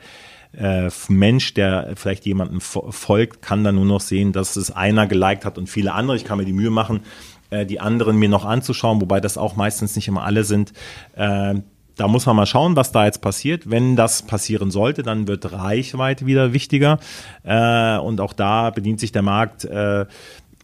äh, 0.57 0.91
Mensch, 1.09 1.55
der 1.55 1.93
vielleicht 1.97 2.27
jemandem 2.27 2.61
folgt, 2.61 3.43
kann 3.43 3.65
dann 3.65 3.77
nur 3.77 3.85
noch 3.85 4.01
sehen, 4.01 4.33
dass 4.33 4.57
es 4.57 4.71
einer 4.71 5.07
geliked 5.07 5.45
hat 5.45 5.59
und 5.59 5.69
viele 5.69 5.93
andere. 5.93 6.17
Ich 6.17 6.25
kann 6.25 6.39
mir 6.39 6.45
die 6.45 6.53
Mühe 6.53 6.71
machen, 6.71 7.01
äh, 7.51 7.67
die 7.67 7.81
anderen 7.81 8.17
mir 8.17 8.29
noch 8.29 8.45
anzuschauen, 8.45 9.01
wobei 9.01 9.21
das 9.21 9.39
auch 9.39 9.57
meistens 9.57 9.95
nicht 9.97 10.09
immer 10.09 10.25
alle 10.25 10.45
sind. 10.45 10.73
Äh, 11.15 11.57
da 11.97 12.07
muss 12.07 12.27
man 12.27 12.37
mal 12.37 12.47
schauen, 12.47 12.77
was 12.77 12.93
da 12.93 13.07
jetzt 13.07 13.21
passiert. 13.21 13.69
Wenn 13.69 13.97
das 13.97 14.23
passieren 14.23 14.71
sollte, 14.71 15.03
dann 15.03 15.27
wird 15.27 15.53
Reichweite 15.53 16.27
wieder 16.27 16.53
wichtiger. 16.53 17.01
Und 17.43 18.21
auch 18.21 18.33
da 18.35 18.71
bedient 18.71 19.01
sich 19.01 19.11
der 19.11 19.23
Markt 19.23 19.67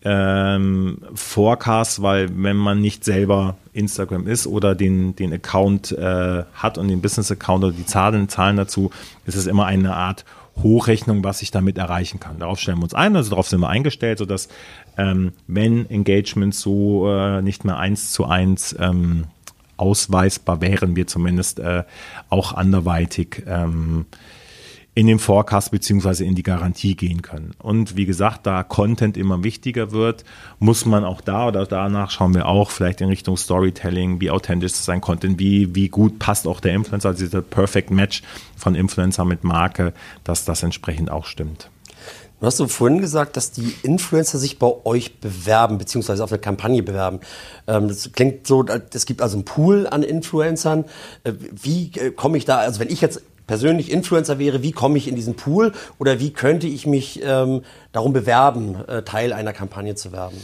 ähm, 0.05 0.99
Forecast, 1.15 2.03
weil 2.03 2.29
wenn 2.37 2.57
man 2.57 2.81
nicht 2.81 3.05
selber 3.05 3.57
Instagram 3.73 4.27
ist 4.27 4.47
oder 4.47 4.75
den, 4.75 5.17
den 5.17 5.33
Account 5.33 5.93
äh, 5.93 6.45
hat 6.55 6.79
und 6.79 6.89
den 6.89 7.01
Business-Account 7.01 7.65
oder 7.65 7.73
die 7.73 7.87
Zahlen, 7.87 8.29
Zahlen 8.29 8.57
dazu, 8.57 8.91
ist 9.25 9.35
es 9.35 9.47
immer 9.47 9.67
eine 9.67 9.97
Art 9.97 10.25
Hochrechnung, 10.63 11.25
was 11.25 11.43
ich 11.43 11.51
damit 11.51 11.79
erreichen 11.79 12.21
kann. 12.21 12.39
Darauf 12.39 12.61
stellen 12.61 12.79
wir 12.79 12.85
uns 12.85 12.95
ein, 12.95 13.17
also 13.17 13.31
darauf 13.31 13.49
sind 13.49 13.61
wir 13.61 13.69
eingestellt, 13.69 14.19
sodass 14.19 14.49
ähm, 14.97 15.33
wenn 15.47 15.89
Engagements 15.91 16.61
so 16.61 17.11
äh, 17.11 17.43
nicht 17.43 17.65
mehr 17.65 17.79
eins 17.79 18.13
zu 18.13 18.27
eins 18.27 18.77
ähm, 18.79 19.25
ausweisbar 19.77 20.61
wären, 20.61 20.95
wir 20.95 21.07
zumindest 21.07 21.59
äh, 21.59 21.83
auch 22.29 22.53
anderweitig 22.53 23.43
ähm, 23.47 24.07
in 24.95 25.09
den 25.09 25.19
Forecast 25.19 25.73
beziehungsweise 25.73 26.25
in 26.25 26.35
die 26.35 26.45
Garantie 26.45 26.95
gehen 26.95 27.23
können. 27.23 27.53
Und 27.59 27.97
wie 27.97 28.07
gesagt, 28.07 28.47
da 28.47 28.63
Content 28.63 29.17
immer 29.17 29.43
wichtiger 29.43 29.91
wird, 29.91 30.25
muss 30.61 30.87
man 30.87 31.05
auch 31.05 31.21
da 31.21 31.49
oder 31.49 31.67
danach 31.67 32.11
schauen 32.11 32.35
wir 32.35 32.47
auch 32.47 32.71
vielleicht 32.71 33.01
in 33.01 33.09
Richtung 33.09 33.37
Storytelling, 33.37 34.21
wie 34.21 34.31
authentisch 34.31 34.73
ist 34.73 34.85
sein 34.85 35.01
Content, 35.01 35.39
wie, 35.39 35.75
wie 35.75 35.89
gut 35.89 36.19
passt 36.21 36.47
auch 36.47 36.61
der 36.61 36.75
Influencer, 36.75 37.09
also 37.09 37.25
dieser 37.25 37.43
Perfect 37.43 37.91
Match 37.91 38.23
von 38.57 38.77
Influencer 38.77 39.25
mit 39.25 39.43
Marke, 39.43 39.93
dass 40.23 40.45
das 40.45 40.63
entsprechend 40.63 41.11
auch 41.11 41.27
stimmt. 41.27 41.71
Du 42.41 42.47
hast 42.47 42.61
du 42.61 42.69
vorhin 42.69 43.01
gesagt, 43.01 43.37
dass 43.37 43.53
die 43.53 43.75
Influencer 43.83 44.39
sich 44.39 44.59
bei 44.59 44.71
euch 44.85 45.19
bewerben, 45.19 45.79
beziehungsweise 45.79 46.23
auf 46.23 46.31
eine 46.31 46.41
Kampagne 46.41 46.83
bewerben. 46.83 47.21
Ähm, 47.67 47.89
das 47.89 48.13
klingt 48.13 48.47
so, 48.47 48.65
es 48.93 49.07
gibt 49.07 49.23
also 49.23 49.37
einen 49.37 49.45
Pool 49.45 49.87
an 49.87 50.03
Influencern. 50.03 50.85
Äh, 51.23 51.33
wie 51.41 51.91
äh, 51.95 52.11
komme 52.11 52.37
ich 52.37 52.45
da, 52.45 52.59
also 52.59 52.81
wenn 52.81 52.91
ich 52.91 53.01
jetzt 53.01 53.23
persönlich 53.47 53.91
Influencer 53.91 54.39
wäre, 54.39 54.63
wie 54.63 54.73
komme 54.73 54.99
ich 54.99 55.09
in 55.09 55.17
diesen 55.17 55.35
Pool 55.37 55.73
oder 55.99 56.21
wie 56.21 56.33
könnte 56.33 56.67
ich 56.67 56.87
mich 56.87 57.21
ähm, 57.23 57.63
darum 57.93 58.13
bewerben, 58.13 58.77
äh, 58.87 59.03
Teil 59.03 59.33
einer 59.33 59.53
Kampagne 59.53 59.95
zu 59.95 60.13
werden? 60.13 60.39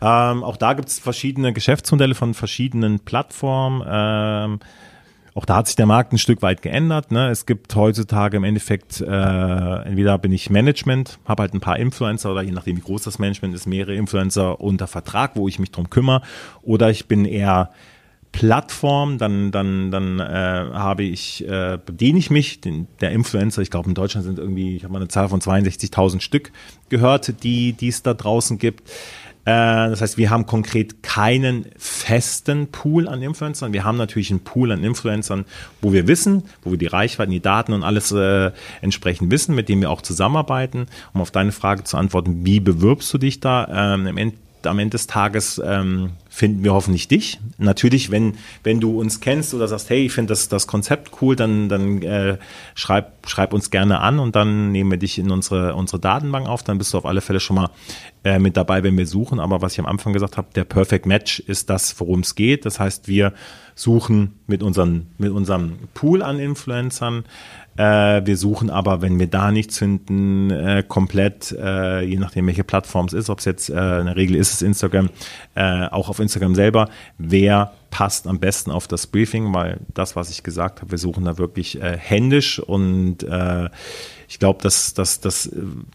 Ähm, 0.00 0.44
auch 0.44 0.56
da 0.56 0.74
gibt 0.74 0.88
es 0.88 0.98
verschiedene 0.98 1.52
Geschäftsmodelle 1.52 2.14
von 2.14 2.34
verschiedenen 2.34 3.00
Plattformen. 3.00 3.84
Ähm, 3.86 4.60
auch 5.34 5.44
da 5.44 5.56
hat 5.56 5.66
sich 5.66 5.76
der 5.76 5.86
Markt 5.86 6.12
ein 6.12 6.18
Stück 6.18 6.42
weit 6.42 6.62
geändert. 6.62 7.12
Ne? 7.12 7.30
Es 7.30 7.46
gibt 7.46 7.74
heutzutage 7.76 8.36
im 8.36 8.44
Endeffekt, 8.44 9.00
äh, 9.00 9.04
entweder 9.04 10.18
bin 10.18 10.32
ich 10.32 10.50
Management, 10.50 11.18
habe 11.26 11.42
halt 11.42 11.54
ein 11.54 11.60
paar 11.60 11.78
Influencer 11.78 12.32
oder 12.32 12.42
je 12.42 12.50
nachdem 12.50 12.76
wie 12.76 12.80
groß 12.80 13.02
das 13.02 13.18
Management 13.18 13.54
ist, 13.54 13.66
mehrere 13.66 13.94
Influencer 13.94 14.60
unter 14.60 14.86
Vertrag, 14.86 15.32
wo 15.34 15.46
ich 15.46 15.58
mich 15.58 15.70
drum 15.70 15.90
kümmere. 15.90 16.22
Oder 16.62 16.90
ich 16.90 17.06
bin 17.06 17.24
eher 17.24 17.70
Plattform, 18.32 19.18
dann, 19.18 19.50
dann, 19.50 19.90
dann 19.90 20.20
äh, 20.20 20.22
habe 20.22 21.02
ich, 21.02 21.46
äh, 21.48 21.78
bediene 21.84 22.18
ich 22.18 22.30
mich, 22.30 22.60
den, 22.60 22.86
der 23.00 23.10
Influencer, 23.12 23.62
ich 23.62 23.70
glaube 23.70 23.88
in 23.88 23.94
Deutschland 23.94 24.26
sind 24.26 24.38
irgendwie, 24.38 24.76
ich 24.76 24.84
habe 24.84 24.92
mal 24.92 25.00
eine 25.00 25.08
Zahl 25.08 25.28
von 25.28 25.40
62.000 25.40 26.20
Stück 26.20 26.52
gehört, 26.88 27.42
die, 27.42 27.74
es 27.80 28.02
da 28.02 28.14
draußen 28.14 28.58
gibt. 28.58 28.88
Äh, 29.48 29.88
das 29.88 30.02
heißt, 30.02 30.18
wir 30.18 30.28
haben 30.28 30.44
konkret 30.44 31.02
keinen 31.02 31.66
festen 31.78 32.68
Pool 32.68 33.08
an 33.08 33.22
Influencern. 33.22 33.72
Wir 33.72 33.82
haben 33.82 33.96
natürlich 33.96 34.30
einen 34.30 34.40
Pool 34.40 34.72
an 34.72 34.84
Influencern, 34.84 35.46
wo 35.80 35.92
wir 35.92 36.06
wissen, 36.06 36.42
wo 36.62 36.70
wir 36.70 36.78
die 36.78 36.86
Reichweiten, 36.86 37.32
die 37.32 37.40
Daten 37.40 37.72
und 37.72 37.82
alles 37.82 38.12
äh, 38.12 38.50
entsprechend 38.82 39.30
wissen, 39.30 39.54
mit 39.54 39.70
denen 39.70 39.80
wir 39.80 39.90
auch 39.90 40.02
zusammenarbeiten. 40.02 40.86
Um 41.14 41.22
auf 41.22 41.30
deine 41.30 41.52
Frage 41.52 41.84
zu 41.84 41.96
antworten, 41.96 42.44
wie 42.44 42.60
bewirbst 42.60 43.12
du 43.14 43.16
dich 43.16 43.40
da? 43.40 43.94
Ähm, 43.94 44.06
Im 44.06 44.18
End 44.18 44.34
am 44.66 44.78
Ende 44.78 44.92
des 44.92 45.06
Tages 45.06 45.60
ähm, 45.64 46.10
finden 46.28 46.64
wir 46.64 46.72
hoffentlich 46.72 47.08
dich. 47.08 47.40
Natürlich, 47.58 48.10
wenn, 48.10 48.34
wenn 48.62 48.80
du 48.80 48.98
uns 49.00 49.20
kennst 49.20 49.54
oder 49.54 49.68
sagst, 49.68 49.90
hey, 49.90 50.06
ich 50.06 50.12
finde 50.12 50.32
das, 50.32 50.48
das 50.48 50.66
Konzept 50.66 51.10
cool, 51.20 51.36
dann, 51.36 51.68
dann 51.68 52.02
äh, 52.02 52.38
schreib, 52.74 53.28
schreib 53.28 53.52
uns 53.52 53.70
gerne 53.70 54.00
an 54.00 54.18
und 54.18 54.36
dann 54.36 54.72
nehmen 54.72 54.90
wir 54.90 54.98
dich 54.98 55.18
in 55.18 55.30
unsere, 55.30 55.74
unsere 55.74 56.00
Datenbank 56.00 56.48
auf. 56.48 56.62
Dann 56.62 56.78
bist 56.78 56.94
du 56.94 56.98
auf 56.98 57.06
alle 57.06 57.20
Fälle 57.20 57.40
schon 57.40 57.56
mal 57.56 57.70
äh, 58.24 58.38
mit 58.38 58.56
dabei, 58.56 58.82
wenn 58.82 58.96
wir 58.96 59.06
suchen. 59.06 59.40
Aber 59.40 59.62
was 59.62 59.72
ich 59.72 59.78
am 59.78 59.86
Anfang 59.86 60.12
gesagt 60.12 60.36
habe, 60.36 60.48
der 60.54 60.64
Perfect 60.64 61.06
Match 61.06 61.40
ist 61.40 61.70
das, 61.70 61.98
worum 62.00 62.20
es 62.20 62.34
geht. 62.34 62.66
Das 62.66 62.78
heißt, 62.78 63.08
wir 63.08 63.32
suchen 63.74 64.34
mit, 64.46 64.62
unseren, 64.62 65.06
mit 65.18 65.30
unserem 65.30 65.78
Pool 65.94 66.22
an 66.22 66.38
Influencern 66.38 67.24
äh, 67.78 68.26
wir 68.26 68.36
suchen 68.36 68.70
aber, 68.70 69.02
wenn 69.02 69.20
wir 69.20 69.28
da 69.28 69.52
nichts 69.52 69.78
finden, 69.78 70.50
äh, 70.50 70.82
komplett, 70.86 71.52
äh, 71.52 72.02
je 72.02 72.16
nachdem 72.16 72.46
welche 72.48 72.64
Plattform 72.64 73.06
es 73.06 73.12
ist, 73.12 73.30
ob 73.30 73.38
es 73.38 73.44
jetzt 73.44 73.70
äh, 73.70 74.00
in 74.00 74.06
der 74.06 74.16
Regel 74.16 74.36
ist 74.36 74.52
es 74.52 74.62
Instagram, 74.62 75.10
äh, 75.54 75.86
auch 75.86 76.08
auf 76.08 76.18
Instagram 76.18 76.56
selber, 76.56 76.88
wer 77.18 77.72
passt 77.90 78.26
am 78.26 78.38
besten 78.38 78.70
auf 78.70 78.86
das 78.86 79.06
Briefing, 79.06 79.52
weil 79.54 79.80
das, 79.94 80.16
was 80.16 80.30
ich 80.30 80.42
gesagt 80.42 80.80
habe, 80.80 80.90
wir 80.90 80.98
suchen 80.98 81.24
da 81.24 81.38
wirklich 81.38 81.80
äh, 81.80 81.96
händisch 81.96 82.58
und 82.58 83.22
äh, 83.22 83.68
ich 84.28 84.38
glaube, 84.38 84.62
dass 84.62 84.92
das, 84.92 85.20
das 85.20 85.50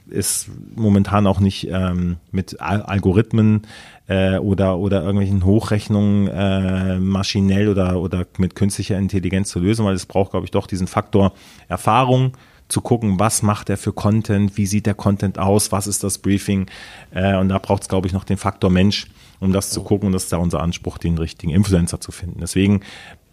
ist 0.10 0.50
momentan 0.76 1.28
auch 1.28 1.40
nicht 1.40 1.68
ähm, 1.70 2.18
mit 2.32 2.60
Algorithmen 2.60 3.62
äh, 4.08 4.38
oder, 4.38 4.80
oder 4.80 5.02
irgendwelchen 5.02 5.46
Hochrechnungen 5.46 6.28
äh, 6.28 7.00
maschinell 7.00 7.70
oder, 7.70 8.00
oder 8.00 8.26
mit 8.38 8.56
künstlicher 8.56 8.98
Intelligenz 8.98 9.50
zu 9.50 9.60
lösen, 9.60 9.86
weil 9.86 9.94
es 9.94 10.08
braucht, 10.08 10.32
glaube 10.32 10.46
ich, 10.46 10.52
doch 10.52 10.66
diesen 10.66 10.88
Faktor 10.88 11.34
Erfahrung 11.68 12.34
zu 12.74 12.82
gucken, 12.82 13.20
was 13.20 13.44
macht 13.44 13.70
er 13.70 13.78
für 13.78 13.94
Content, 13.94 14.58
wie 14.58 14.66
sieht 14.66 14.86
der 14.86 14.96
Content 14.96 15.38
aus, 15.38 15.72
was 15.72 15.88
ist 15.88 16.04
das 16.04 16.18
Briefing 16.18 16.66
äh, 17.12 17.38
und 17.38 17.50
da 17.50 17.60
braucht 17.60 17.84
es, 17.84 17.88
glaube 17.88 18.08
ich, 18.08 18.14
noch 18.14 18.24
den 18.24 18.38
Faktor 18.38 18.70
Mensch, 18.70 19.08
um 19.40 19.54
das 19.54 19.70
zu 19.70 19.84
gucken 19.84 20.08
und 20.08 20.14
das 20.14 20.24
ist 20.24 20.34
da 20.34 20.38
unser 20.38 20.62
Anspruch, 20.62 20.98
den 20.98 21.18
richtigen 21.18 21.54
Influencer 21.54 22.02
zu 22.02 22.12
finden. 22.12 22.40
Deswegen 22.42 22.82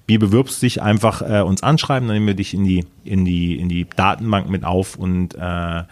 wie 0.07 0.19
bewirbst 0.19 0.61
du 0.61 0.67
dich? 0.67 0.83
Einfach 0.83 1.23
äh, 1.23 1.41
uns 1.41 1.63
anschreiben, 1.63 2.09
dann 2.09 2.17
nehmen 2.17 2.27
wir 2.27 2.35
dich 2.35 2.53
in 2.53 2.65
die, 2.65 2.85
in 3.05 3.25
die, 3.25 3.57
in 3.57 3.69
die 3.69 3.87
Datenbank 3.89 4.51
mit 4.51 4.65
auf 4.65 4.97
und 4.97 5.37
äh, 5.37 5.83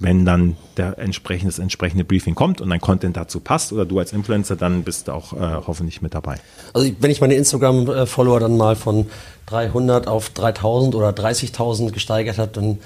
wenn 0.00 0.24
dann 0.24 0.56
der 0.78 0.98
entsprechende, 0.98 1.52
das 1.52 1.58
entsprechende 1.58 2.04
Briefing 2.04 2.34
kommt 2.34 2.62
und 2.62 2.70
dein 2.70 2.80
Content 2.80 3.16
dazu 3.16 3.38
passt 3.38 3.72
oder 3.72 3.84
du 3.84 3.98
als 3.98 4.12
Influencer, 4.12 4.56
dann 4.56 4.82
bist 4.82 5.08
du 5.08 5.12
auch 5.12 5.34
äh, 5.34 5.60
hoffentlich 5.66 6.00
mit 6.00 6.14
dabei. 6.14 6.36
Also 6.72 6.90
wenn 6.98 7.10
ich 7.10 7.20
meine 7.20 7.34
Instagram-Follower 7.34 8.40
dann 8.40 8.56
mal 8.56 8.76
von 8.76 9.06
300 9.46 10.08
auf 10.08 10.30
3000 10.30 10.94
oder 10.94 11.10
30.000 11.10 11.92
gesteigert 11.92 12.38
habe, 12.38 12.50
dann 12.50 12.78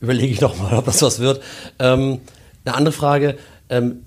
überlege 0.00 0.32
ich 0.32 0.40
noch 0.40 0.56
mal, 0.56 0.78
ob 0.78 0.84
das 0.84 1.02
was 1.02 1.18
wird. 1.18 1.42
Ähm, 1.80 2.20
eine 2.64 2.74
andere 2.76 2.92
Frage, 2.92 3.36
ähm, 3.68 4.04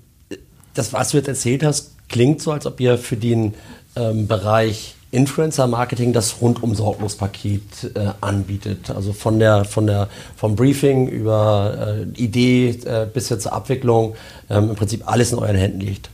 das, 0.72 0.94
was 0.94 1.10
du 1.10 1.18
jetzt 1.18 1.28
erzählt 1.28 1.62
hast, 1.62 1.92
klingt 2.08 2.40
so, 2.40 2.52
als 2.52 2.64
ob 2.64 2.80
ihr 2.80 2.96
für 2.96 3.16
den 3.16 3.52
ähm, 3.96 4.26
Bereich 4.26 4.95
Influencer-Marketing 5.10 6.12
das 6.12 6.40
rundum 6.40 6.74
sorglos 6.74 7.16
Paket 7.16 7.92
äh, 7.94 8.10
anbietet. 8.20 8.90
Also 8.90 9.12
von 9.12 9.38
der, 9.38 9.64
von 9.64 9.86
der, 9.86 10.08
vom 10.36 10.56
Briefing 10.56 11.08
über 11.08 12.04
äh, 12.16 12.20
Idee 12.20 12.70
äh, 12.70 13.06
bis 13.12 13.28
hin 13.28 13.40
zur 13.40 13.52
Abwicklung 13.52 14.14
ähm, 14.50 14.70
im 14.70 14.76
Prinzip 14.76 15.02
alles 15.06 15.32
in 15.32 15.38
euren 15.38 15.56
Händen 15.56 15.80
liegt. 15.80 16.10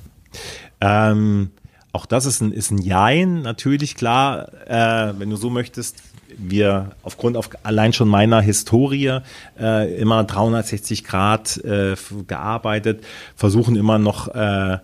Ähm, 0.80 1.50
auch 1.92 2.06
das 2.06 2.26
ist 2.26 2.40
ein, 2.40 2.52
ist 2.52 2.70
ein 2.70 2.78
Jein, 2.78 3.42
natürlich 3.42 3.96
klar, 3.96 4.48
äh, 4.66 5.12
wenn 5.18 5.30
du 5.30 5.36
so 5.36 5.50
möchtest. 5.50 5.96
Wir 6.38 6.92
aufgrund 7.02 7.36
auf 7.36 7.50
allein 7.62 7.92
schon 7.92 8.08
meiner 8.08 8.40
Historie 8.40 9.18
äh, 9.60 9.94
immer 9.96 10.24
360 10.24 11.04
Grad 11.04 11.58
äh, 11.58 11.94
gearbeitet, 12.26 13.04
versuchen 13.36 13.76
immer 13.76 13.98
noch 13.98 14.28
äh, 14.28 14.78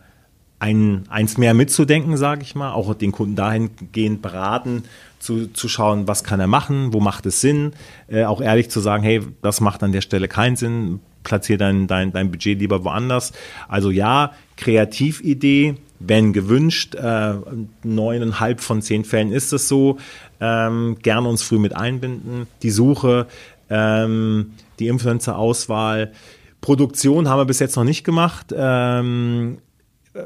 ein, 0.61 1.05
eins 1.09 1.39
mehr 1.39 1.55
mitzudenken, 1.55 2.17
sage 2.17 2.43
ich 2.43 2.55
mal, 2.55 2.73
auch 2.73 2.95
den 2.95 3.13
Kunden 3.13 3.37
dahingehend 3.37 4.23
beraten, 4.23 4.83
zu, 5.19 5.49
zu 5.49 5.69
schauen, 5.69 6.09
was 6.09 6.25
kann 6.25 6.41
er 6.41 6.47
machen, 6.47 6.93
wo 6.93 7.01
macht 7.01 7.27
es 7.27 7.41
Sinn, 7.41 7.73
äh, 8.09 8.25
auch 8.25 8.41
ehrlich 8.41 8.71
zu 8.71 8.81
sagen, 8.81 9.03
hey, 9.03 9.21
das 9.43 9.61
macht 9.61 9.83
an 9.83 9.93
der 9.93 10.01
Stelle 10.01 10.29
keinen 10.29 10.57
Sinn, 10.57 11.01
platziere 11.25 11.59
dein, 11.59 11.87
dein, 11.87 12.13
dein 12.13 12.31
Budget 12.31 12.59
lieber 12.59 12.85
woanders. 12.85 13.33
Also 13.69 13.91
ja, 13.91 14.33
Kreatividee, 14.57 15.77
wenn 16.01 16.33
gewünscht, 16.33 16.95
äh, 16.95 17.35
neuneinhalb 17.83 18.61
von 18.61 18.83
zehn 18.83 19.05
Fällen 19.05 19.33
ist 19.33 19.53
es 19.53 19.69
so, 19.69 19.99
ähm, 20.41 20.97
gerne 21.03 21.29
uns 21.29 21.43
früh 21.43 21.59
mit 21.59 21.75
einbinden, 21.75 22.47
die 22.63 22.71
Suche, 22.71 23.27
ähm, 23.71 24.53
die 24.79 24.89
Influencer-Auswahl, 24.89 26.13
Produktion 26.61 27.29
haben 27.29 27.39
wir 27.39 27.45
bis 27.45 27.61
jetzt 27.61 27.77
noch 27.77 27.85
nicht 27.85 28.05
gemacht. 28.05 28.53
Ähm, 28.57 29.59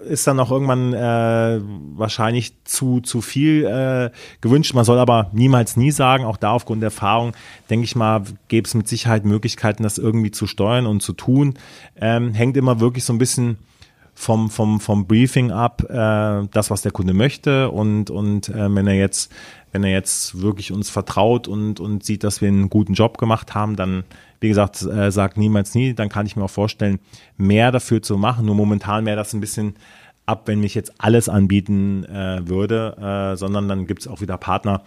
ist 0.08 0.26
dann 0.26 0.40
auch 0.40 0.50
irgendwann 0.50 0.92
äh, 0.92 1.60
wahrscheinlich 1.96 2.54
zu, 2.64 3.00
zu 3.00 3.20
viel 3.20 3.64
äh, 3.64 4.10
gewünscht. 4.40 4.74
Man 4.74 4.84
soll 4.84 4.98
aber 4.98 5.30
niemals 5.32 5.76
nie 5.76 5.90
sagen, 5.90 6.24
auch 6.24 6.36
da 6.36 6.52
aufgrund 6.52 6.82
der 6.82 6.88
Erfahrung, 6.88 7.32
denke 7.70 7.84
ich 7.84 7.96
mal, 7.96 8.22
gäbe 8.48 8.66
es 8.66 8.74
mit 8.74 8.88
Sicherheit 8.88 9.24
Möglichkeiten, 9.24 9.82
das 9.82 9.98
irgendwie 9.98 10.30
zu 10.30 10.46
steuern 10.46 10.86
und 10.86 11.02
zu 11.02 11.12
tun. 11.12 11.54
Ähm, 12.00 12.32
hängt 12.34 12.56
immer 12.56 12.80
wirklich 12.80 13.04
so 13.04 13.12
ein 13.12 13.18
bisschen 13.18 13.58
vom, 14.14 14.50
vom, 14.50 14.80
vom 14.80 15.06
Briefing 15.06 15.50
ab, 15.50 15.82
äh, 15.88 16.46
das, 16.52 16.70
was 16.70 16.82
der 16.82 16.92
Kunde 16.92 17.14
möchte 17.14 17.70
und, 17.70 18.10
und 18.10 18.48
äh, 18.48 18.74
wenn 18.74 18.86
er 18.86 18.94
jetzt 18.94 19.32
wenn 19.72 19.84
er 19.84 19.90
jetzt 19.90 20.40
wirklich 20.40 20.70
uns 20.70 20.90
vertraut 20.90 21.48
und, 21.48 21.80
und 21.80 22.04
sieht, 22.04 22.24
dass 22.24 22.40
wir 22.40 22.48
einen 22.48 22.68
guten 22.68 22.92
Job 22.92 23.16
gemacht 23.18 23.54
haben, 23.54 23.74
dann, 23.74 24.04
wie 24.38 24.48
gesagt, 24.48 24.82
äh, 24.82 25.10
sagt 25.10 25.38
niemals 25.38 25.74
nie, 25.74 25.94
dann 25.94 26.10
kann 26.10 26.26
ich 26.26 26.36
mir 26.36 26.44
auch 26.44 26.50
vorstellen, 26.50 27.00
mehr 27.38 27.72
dafür 27.72 28.02
zu 28.02 28.18
machen. 28.18 28.44
Nur 28.44 28.54
momentan 28.54 29.06
wäre 29.06 29.16
das 29.16 29.32
ein 29.32 29.40
bisschen 29.40 29.74
ab, 30.26 30.42
wenn 30.46 30.60
mich 30.60 30.74
jetzt 30.74 30.92
alles 30.98 31.28
anbieten 31.28 32.04
äh, 32.04 32.46
würde, 32.46 33.32
äh, 33.32 33.36
sondern 33.36 33.66
dann 33.66 33.86
gibt 33.86 34.02
es 34.02 34.08
auch 34.08 34.20
wieder 34.20 34.36
Partner, 34.36 34.82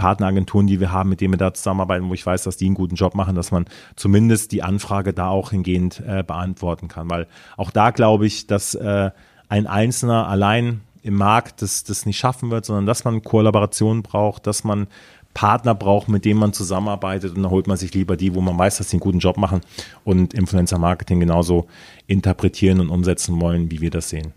Partneragenturen, 0.00 0.66
die 0.66 0.80
wir 0.80 0.92
haben, 0.92 1.10
mit 1.10 1.20
denen 1.20 1.34
wir 1.34 1.38
da 1.38 1.52
zusammenarbeiten, 1.52 2.08
wo 2.08 2.14
ich 2.14 2.24
weiß, 2.24 2.44
dass 2.44 2.56
die 2.56 2.64
einen 2.64 2.74
guten 2.74 2.94
Job 2.94 3.14
machen, 3.14 3.34
dass 3.34 3.50
man 3.50 3.66
zumindest 3.96 4.50
die 4.50 4.62
Anfrage 4.62 5.12
da 5.12 5.28
auch 5.28 5.50
hingehend 5.50 6.02
äh, 6.06 6.22
beantworten 6.22 6.88
kann. 6.88 7.10
Weil 7.10 7.26
auch 7.58 7.70
da 7.70 7.90
glaube 7.90 8.26
ich, 8.26 8.46
dass 8.46 8.74
äh, 8.74 9.10
ein 9.50 9.66
Einzelner 9.66 10.26
allein 10.26 10.80
im 11.02 11.16
Markt 11.16 11.60
das, 11.60 11.84
das 11.84 12.06
nicht 12.06 12.16
schaffen 12.16 12.50
wird, 12.50 12.64
sondern 12.64 12.86
dass 12.86 13.04
man 13.04 13.22
Kollaboration 13.22 14.02
braucht, 14.02 14.46
dass 14.46 14.64
man 14.64 14.86
Partner 15.34 15.74
braucht, 15.74 16.08
mit 16.08 16.24
denen 16.24 16.40
man 16.40 16.54
zusammenarbeitet 16.54 17.36
und 17.36 17.42
dann 17.42 17.50
holt 17.50 17.66
man 17.66 17.76
sich 17.76 17.92
lieber 17.92 18.16
die, 18.16 18.34
wo 18.34 18.40
man 18.40 18.58
weiß, 18.58 18.78
dass 18.78 18.88
sie 18.88 18.96
einen 18.96 19.00
guten 19.00 19.18
Job 19.18 19.36
machen 19.36 19.60
und 20.02 20.32
Influencer 20.32 20.78
Marketing 20.78 21.20
genauso 21.20 21.66
interpretieren 22.06 22.80
und 22.80 22.88
umsetzen 22.88 23.38
wollen, 23.38 23.70
wie 23.70 23.82
wir 23.82 23.90
das 23.90 24.08
sehen. 24.08 24.32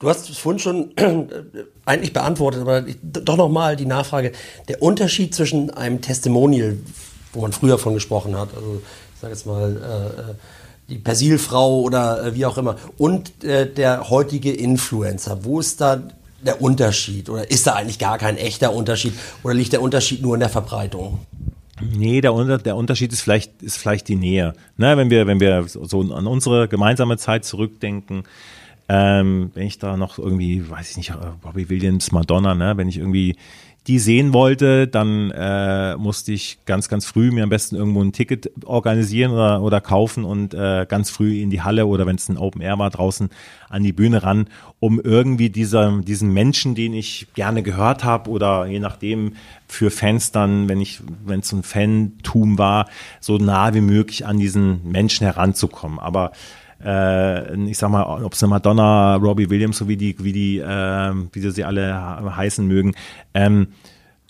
Du 0.00 0.08
hast 0.08 0.30
es 0.30 0.38
vorhin 0.38 0.58
schon 0.58 0.96
äh, 0.96 1.26
eigentlich 1.84 2.14
beantwortet, 2.14 2.62
aber 2.62 2.86
ich, 2.86 2.96
doch 3.02 3.36
nochmal 3.36 3.76
die 3.76 3.84
Nachfrage. 3.84 4.32
Der 4.66 4.82
Unterschied 4.82 5.34
zwischen 5.34 5.70
einem 5.70 6.00
Testimonial, 6.00 6.78
wo 7.34 7.42
man 7.42 7.52
früher 7.52 7.78
von 7.78 7.92
gesprochen 7.92 8.36
hat, 8.36 8.48
also 8.56 8.80
ich 9.14 9.20
sage 9.20 9.34
jetzt 9.34 9.46
mal 9.46 9.76
äh, 9.76 10.20
äh 10.20 10.34
die 10.88 10.98
Persilfrau 10.98 11.82
oder 11.82 12.24
äh, 12.24 12.34
wie 12.34 12.44
auch 12.46 12.58
immer, 12.58 12.76
und 12.98 13.44
äh, 13.44 13.72
der 13.72 14.10
heutige 14.10 14.52
Influencer. 14.52 15.44
Wo 15.44 15.60
ist 15.60 15.80
da 15.80 16.02
der 16.40 16.60
Unterschied? 16.60 17.28
Oder 17.28 17.48
ist 17.48 17.64
da 17.68 17.74
eigentlich 17.74 18.00
gar 18.00 18.18
kein 18.18 18.36
echter 18.36 18.72
Unterschied? 18.72 19.12
Oder 19.44 19.54
liegt 19.54 19.72
der 19.72 19.82
Unterschied 19.82 20.20
nur 20.20 20.34
in 20.34 20.40
der 20.40 20.48
Verbreitung? 20.48 21.20
Nee, 21.80 22.20
der, 22.20 22.58
der 22.58 22.74
Unterschied 22.74 23.12
ist 23.12 23.20
vielleicht, 23.20 23.62
ist 23.62 23.76
vielleicht 23.76 24.08
die 24.08 24.16
Nähe. 24.16 24.54
Ne, 24.78 24.96
wenn 24.96 25.10
wir, 25.10 25.28
wenn 25.28 25.38
wir 25.38 25.64
so 25.68 26.00
an 26.00 26.26
unsere 26.26 26.66
gemeinsame 26.66 27.18
Zeit 27.18 27.44
zurückdenken, 27.44 28.24
ähm, 28.92 29.52
wenn 29.54 29.68
ich 29.68 29.78
da 29.78 29.96
noch 29.96 30.18
irgendwie, 30.18 30.68
weiß 30.68 30.90
ich 30.90 30.96
nicht, 30.96 31.12
Bobby 31.42 31.70
Williams, 31.70 32.10
Madonna, 32.10 32.56
ne, 32.56 32.76
wenn 32.76 32.88
ich 32.88 32.98
irgendwie 32.98 33.36
die 33.86 34.00
sehen 34.00 34.32
wollte, 34.32 34.88
dann 34.88 35.30
äh, 35.30 35.96
musste 35.96 36.32
ich 36.32 36.58
ganz, 36.66 36.88
ganz 36.88 37.06
früh 37.06 37.30
mir 37.30 37.44
am 37.44 37.50
besten 37.50 37.76
irgendwo 37.76 38.02
ein 38.02 38.12
Ticket 38.12 38.50
organisieren 38.66 39.30
oder, 39.30 39.62
oder 39.62 39.80
kaufen 39.80 40.24
und 40.24 40.54
äh, 40.54 40.86
ganz 40.88 41.08
früh 41.08 41.40
in 41.40 41.50
die 41.50 41.62
Halle 41.62 41.86
oder 41.86 42.04
wenn 42.04 42.16
es 42.16 42.28
ein 42.28 42.36
Open 42.36 42.60
Air 42.60 42.78
war, 42.80 42.90
draußen 42.90 43.30
an 43.68 43.82
die 43.84 43.92
Bühne 43.92 44.24
ran, 44.24 44.48
um 44.80 45.00
irgendwie 45.00 45.50
dieser, 45.50 46.02
diesen 46.02 46.32
Menschen, 46.32 46.74
den 46.74 46.92
ich 46.92 47.28
gerne 47.34 47.62
gehört 47.62 48.02
habe 48.02 48.28
oder 48.28 48.66
je 48.66 48.80
nachdem 48.80 49.34
für 49.68 49.90
Fans 49.90 50.32
dann, 50.32 50.68
wenn 50.68 50.80
ich, 50.80 51.00
wenn 51.24 51.40
es 51.40 51.52
ein 51.52 51.62
Fantum 51.62 52.58
war, 52.58 52.86
so 53.20 53.38
nah 53.38 53.72
wie 53.72 53.82
möglich 53.82 54.26
an 54.26 54.38
diesen 54.38 54.90
Menschen 54.90 55.24
heranzukommen. 55.24 56.00
Aber 56.00 56.32
äh, 56.84 57.54
ich 57.64 57.78
sag 57.78 57.90
mal, 57.90 58.02
ob 58.24 58.32
es 58.32 58.42
eine 58.42 58.50
Madonna, 58.50 59.16
Robbie 59.16 59.50
Williams, 59.50 59.78
so 59.78 59.88
wie 59.88 59.96
die, 59.96 60.16
wie 60.18 60.32
die, 60.32 60.58
äh, 60.58 61.14
wie 61.32 61.50
sie 61.50 61.64
alle 61.64 62.36
heißen 62.36 62.66
mögen, 62.66 62.94
ähm, 63.34 63.68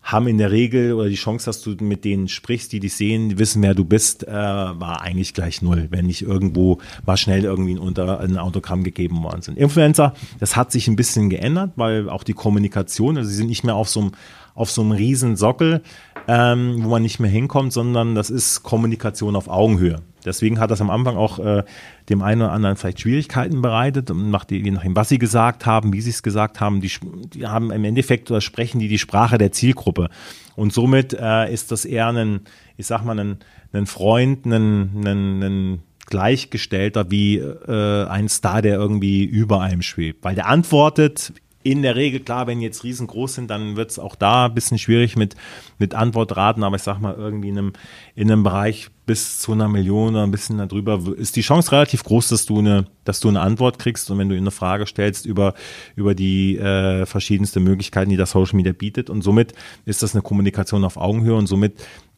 haben 0.03 0.27
in 0.29 0.39
der 0.39 0.51
Regel 0.51 0.95
oder 0.95 1.09
die 1.09 1.15
Chance, 1.15 1.47
dass 1.47 1.63
du 1.63 1.77
mit 1.85 2.05
denen 2.05 2.29
sprichst, 2.29 2.73
die 2.73 2.81
dich 2.81 2.95
sehen, 2.95 3.29
die 3.29 3.39
wissen, 3.39 3.63
wer 3.63 3.75
du 3.75 3.85
bist, 3.85 4.27
äh, 4.27 4.33
war 4.33 5.03
eigentlich 5.03 5.35
gleich 5.35 5.63
null, 5.63 5.89
wenn 5.91 6.07
nicht 6.07 6.23
irgendwo 6.23 6.79
mal 7.05 7.17
schnell 7.17 7.45
irgendwie 7.45 7.75
ein, 7.75 7.79
unter, 7.79 8.21
ein 8.21 8.39
Autogramm 8.39 8.83
gegeben 8.83 9.23
worden 9.23 9.43
sind. 9.43 9.59
Influencer, 9.59 10.15
das 10.39 10.57
hat 10.57 10.73
sich 10.73 10.89
ein 10.89 10.97
bisschen 10.97 11.29
geändert, 11.29 11.73
weil 11.77 12.09
auch 12.09 12.25
die 12.25 12.33
Kommunikation, 12.33 13.19
also 13.19 13.29
sie 13.29 13.37
sind 13.37 13.49
nicht 13.49 13.65
mehr 13.65 13.75
auf 13.75 13.89
so 13.89 14.01
einem 14.01 14.13
auf 14.55 14.71
so 14.71 14.83
einem 14.83 14.93
riesen 14.93 15.37
Sockel, 15.37 15.81
ähm, 16.29 16.85
wo 16.85 16.89
man 16.91 17.03
nicht 17.03 17.21
mehr 17.21 17.31
hinkommt, 17.31 17.73
sondern 17.73 18.15
das 18.15 18.31
ist 18.31 18.63
Kommunikation 18.63 19.37
auf 19.37 19.49
Augenhöhe. 19.49 20.03
Deswegen 20.25 20.61
hat 20.61 20.71
das 20.71 20.81
am 20.81 20.91
Anfang 20.91 21.17
auch 21.17 21.39
äh, 21.39 21.65
dem 22.09 22.23
einen 22.23 22.43
oder 22.43 22.53
anderen 22.53 22.77
vielleicht 22.77 23.01
Schwierigkeiten 23.01 23.63
bereitet, 23.63 24.11
nachdem, 24.15 24.65
je 24.65 24.71
nachdem, 24.71 24.97
was 24.97 25.09
sie 25.09 25.19
gesagt 25.19 25.67
haben, 25.67 25.93
wie 25.93 26.01
sie 26.01 26.11
es 26.11 26.23
gesagt 26.23 26.61
haben. 26.61 26.81
Die, 26.81 26.91
die 27.35 27.47
haben 27.47 27.71
im 27.71 27.85
Endeffekt 27.85 28.31
oder 28.31 28.41
sprechen 28.41 28.79
die 28.79 28.89
die 28.89 28.99
Sprache 28.99 29.39
der 29.39 29.53
Zielgruppe. 29.53 30.09
Und 30.57 30.73
somit 30.73 31.13
äh, 31.13 31.53
ist 31.53 31.73
das 31.73 31.85
eher 31.85 32.09
ein, 32.09 32.41
ich 32.77 32.87
sag 32.87 33.05
mal, 33.05 33.19
ein, 33.19 33.39
ein 33.73 33.87
Freund, 33.87 34.47
ein, 34.47 35.07
ein, 35.07 35.43
ein 35.43 35.83
Gleichgestellter 36.07 37.11
wie 37.11 37.39
äh, 37.39 38.07
ein 38.07 38.29
Star, 38.29 38.63
der 38.63 38.75
irgendwie 38.75 39.25
über 39.25 39.61
einem 39.61 39.83
schwebt. 39.83 40.25
Weil 40.25 40.35
der 40.35 40.49
antwortet 40.49 41.33
in 41.63 41.83
der 41.83 41.95
Regel, 41.95 42.21
klar, 42.21 42.47
wenn 42.47 42.61
jetzt 42.61 42.85
riesengroß 42.85 43.35
sind, 43.35 43.51
dann 43.51 43.77
wird 43.77 43.91
es 43.91 43.99
auch 43.99 44.15
da 44.15 44.47
ein 44.47 44.55
bisschen 44.55 44.79
schwierig 44.79 45.17
mit, 45.17 45.37
mit 45.79 45.95
Antwortraten, 45.95 46.65
aber 46.65 46.77
ich 46.77 46.83
sag 46.83 47.01
mal, 47.01 47.15
irgendwie 47.15 47.51
in 47.51 47.59
einem, 47.59 47.73
in 48.15 48.31
einem 48.31 48.43
Bereich 48.43 48.89
bis 49.05 49.41
zu 49.41 49.53
einer 49.53 49.69
Million 49.69 50.15
oder 50.15 50.23
ein 50.23 50.31
bisschen 50.31 50.57
darüber 50.57 51.01
ist 51.17 51.37
die 51.37 51.43
Chance 51.43 51.73
relativ 51.73 52.05
groß, 52.05 52.29
dass 52.29 52.47
du 52.47 52.61
eine, 52.61 52.87
dass 53.05 53.21
du 53.21 53.29
eine 53.29 53.41
Antwort 53.41 53.79
kriegst. 53.79 54.11
Und 54.11 54.19
wenn 54.19 54.29
du 54.29 54.37
eine 54.37 54.53
Frage 54.53 54.87
stellst 54.87 55.27
über, 55.27 55.55
über 55.97 56.15
die 56.15 56.57
äh, 56.57 57.05
verschiedensten 57.07 57.63
Möglichkeiten, 57.63 58.11
die 58.11 58.17
das 58.17 58.31
Social 58.31 58.57
Media 58.57 58.73
bietet. 58.73 59.11
Und 59.11 59.23
somit 59.23 59.53
ist 59.85 60.03
das 60.03 60.15
eine 60.15 60.23
Kommunikation 60.23 60.85
auf 60.85 60.97
Augenhöhe. 60.97 61.35
Und 61.35 61.49
somit 61.49 61.75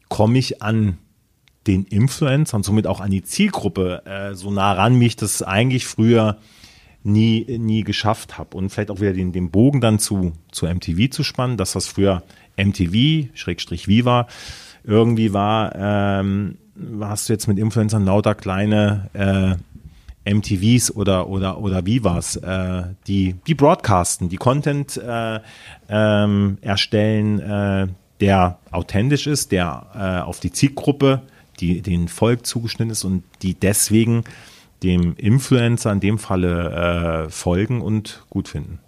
komme 0.07 0.37
ich 0.37 0.61
an 0.61 0.99
den 1.65 1.83
Influencer 1.85 2.57
und 2.57 2.63
somit 2.63 2.85
auch 2.85 3.01
an 3.01 3.09
die 3.09 3.23
Zielgruppe 3.23 4.05
äh, 4.05 4.35
so 4.35 4.51
nah 4.51 4.73
ran, 4.73 4.99
wie 4.99 5.07
ich 5.07 5.15
das 5.15 5.41
eigentlich 5.41 5.87
früher 5.87 6.37
nie, 7.03 7.45
nie 7.59 7.83
geschafft 7.83 8.37
habe. 8.37 8.57
Und 8.57 8.69
vielleicht 8.69 8.91
auch 8.91 9.01
wieder 9.01 9.13
den, 9.13 9.31
den 9.31 9.51
Bogen 9.51 9.81
dann 9.81 9.99
zu, 9.99 10.33
zu 10.51 10.67
MTV 10.67 11.09
zu 11.09 11.23
spannen, 11.23 11.57
das, 11.57 11.75
was 11.75 11.87
früher 11.87 12.23
MTV, 12.57 13.29
Schrägstrich 13.33 13.87
Viva, 13.87 14.27
irgendwie 14.83 15.33
war, 15.33 15.75
ähm, 15.75 16.57
hast 17.01 17.29
du 17.29 17.33
jetzt 17.33 17.47
mit 17.47 17.57
Influencern 17.57 18.05
lauter 18.05 18.35
kleine 18.35 19.09
äh, 19.13 19.55
MTVs 20.25 20.91
oder 20.91 21.27
oder 21.29 21.59
oder 21.59 21.85
Vivas, 21.85 22.37
äh, 22.37 22.83
die 23.07 23.35
die 23.45 23.55
broadcasten, 23.55 24.29
die 24.29 24.37
Content 24.37 24.97
äh, 24.97 25.39
ähm, 25.89 26.57
erstellen, 26.61 27.39
äh, 27.39 27.87
der 28.19 28.59
authentisch 28.71 29.27
ist, 29.27 29.51
der 29.51 29.87
äh, 29.93 30.21
auf 30.25 30.39
die 30.39 30.51
Zielgruppe, 30.51 31.21
die 31.59 31.81
den 31.81 32.07
Volk 32.07 32.45
zugeschnitten 32.45 32.91
ist 32.91 33.03
und 33.03 33.23
die 33.41 33.53
deswegen 33.53 34.23
dem 34.83 35.15
Influencer 35.15 35.91
in 35.91 35.99
dem 35.99 36.19
Falle 36.19 37.25
äh, 37.25 37.29
folgen 37.29 37.81
und 37.81 38.23
gut 38.29 38.47
finden. 38.47 38.79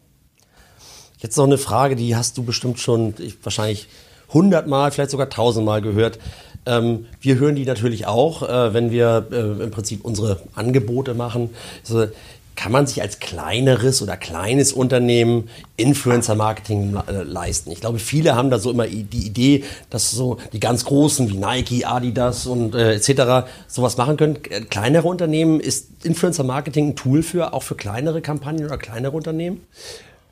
Jetzt 1.17 1.37
noch 1.37 1.45
eine 1.45 1.57
Frage, 1.57 1.95
die 1.95 2.15
hast 2.15 2.37
du 2.37 2.43
bestimmt 2.43 2.79
schon 2.79 3.15
ich, 3.17 3.37
wahrscheinlich 3.43 3.87
hundertmal, 4.33 4.91
vielleicht 4.91 5.11
sogar 5.11 5.29
tausendmal 5.29 5.81
gehört. 5.81 6.19
Ähm, 6.65 7.05
wir 7.21 7.39
hören 7.39 7.55
die 7.55 7.65
natürlich 7.65 8.05
auch, 8.05 8.43
äh, 8.43 8.73
wenn 8.73 8.91
wir 8.91 9.27
äh, 9.31 9.63
im 9.63 9.71
Prinzip 9.71 10.03
unsere 10.03 10.41
Angebote 10.55 11.13
machen. 11.13 11.51
Also, 11.87 12.07
kann 12.55 12.71
man 12.71 12.87
sich 12.87 13.01
als 13.01 13.19
kleineres 13.19 14.01
oder 14.01 14.17
kleines 14.17 14.73
Unternehmen 14.73 15.49
Influencer-Marketing 15.77 16.95
äh, 17.07 17.23
leisten? 17.23 17.71
Ich 17.71 17.81
glaube, 17.81 17.99
viele 17.99 18.35
haben 18.35 18.49
da 18.49 18.59
so 18.59 18.71
immer 18.71 18.87
die 18.87 19.25
Idee, 19.25 19.63
dass 19.89 20.11
so 20.11 20.37
die 20.53 20.59
ganz 20.59 20.85
großen 20.85 21.29
wie 21.29 21.37
Nike, 21.37 21.85
Adidas 21.85 22.47
und 22.47 22.75
äh, 22.75 22.95
etc. 22.95 23.47
sowas 23.67 23.97
machen 23.97 24.17
können. 24.17 24.37
Äh, 24.49 24.61
kleinere 24.61 25.07
Unternehmen, 25.07 25.59
ist 25.59 25.87
Influencer-Marketing 26.03 26.89
ein 26.89 26.95
Tool 26.95 27.23
für 27.23 27.53
auch 27.53 27.63
für 27.63 27.75
kleinere 27.75 28.21
Kampagnen 28.21 28.65
oder 28.65 28.77
kleinere 28.77 29.15
Unternehmen? 29.15 29.61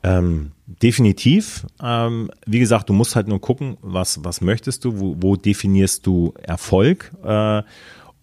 Ähm, 0.02 0.52
definitiv. 0.66 1.66
Ähm, 1.82 2.30
wie 2.46 2.58
gesagt, 2.58 2.90
du 2.90 2.92
musst 2.92 3.16
halt 3.16 3.26
nur 3.26 3.40
gucken, 3.40 3.78
was, 3.80 4.22
was 4.22 4.42
möchtest 4.42 4.84
du, 4.84 5.00
wo, 5.00 5.16
wo 5.18 5.36
definierst 5.36 6.06
du 6.06 6.34
Erfolg 6.42 7.10
äh, 7.24 7.62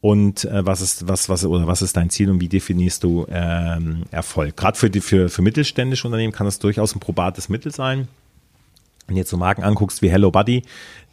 und 0.02 0.46
äh, 0.46 0.66
was 0.66 0.82
ist 0.82 1.08
was 1.08 1.30
was 1.30 1.46
oder 1.46 1.68
was 1.68 1.84
ist 1.84 1.96
dein 1.96 2.10
Ziel 2.10 2.32
und 2.32 2.42
wie 2.42 2.50
definierst 2.50 3.04
du 3.04 3.28
ähm, 3.30 4.04
Erfolg? 4.10 4.58
Gerade 4.58 4.78
für 4.78 4.90
die 4.90 5.00
für 5.00 5.30
für 5.30 5.44
mittelständische 5.44 6.08
Unternehmen 6.08 6.34
kann 6.34 6.46
das 6.46 6.58
durchaus 6.58 6.96
ein 6.96 7.00
probates 7.00 7.50
Mittel 7.50 7.72
sein. 7.72 8.08
Wenn 9.06 9.16
du 9.16 9.20
jetzt 9.20 9.30
so 9.30 9.38
Marken 9.38 9.64
anguckst 9.64 10.02
wie 10.02 10.10
Hello 10.10 10.32
Buddy, 10.32 10.64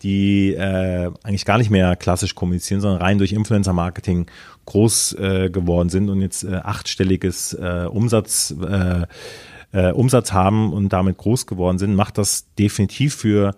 die 0.02 0.54
äh, 0.54 1.10
eigentlich 1.22 1.44
gar 1.44 1.58
nicht 1.58 1.70
mehr 1.70 1.96
klassisch 1.96 2.34
kommunizieren, 2.34 2.80
sondern 2.80 3.02
rein 3.02 3.18
durch 3.18 3.32
Influencer-Marketing 3.32 4.26
groß 4.64 5.14
äh, 5.14 5.50
geworden 5.50 5.90
sind 5.90 6.08
und 6.08 6.22
jetzt 6.22 6.44
äh, 6.44 6.54
achtstelliges 6.56 7.54
äh, 7.54 7.86
Umsatz 7.90 8.54
äh, 8.62 9.06
äh, 9.72 9.92
Umsatz 9.92 10.32
haben 10.32 10.72
und 10.72 10.94
damit 10.94 11.18
groß 11.18 11.46
geworden 11.46 11.78
sind, 11.78 11.94
macht 11.94 12.16
das 12.16 12.46
definitiv 12.58 13.16
für 13.16 13.54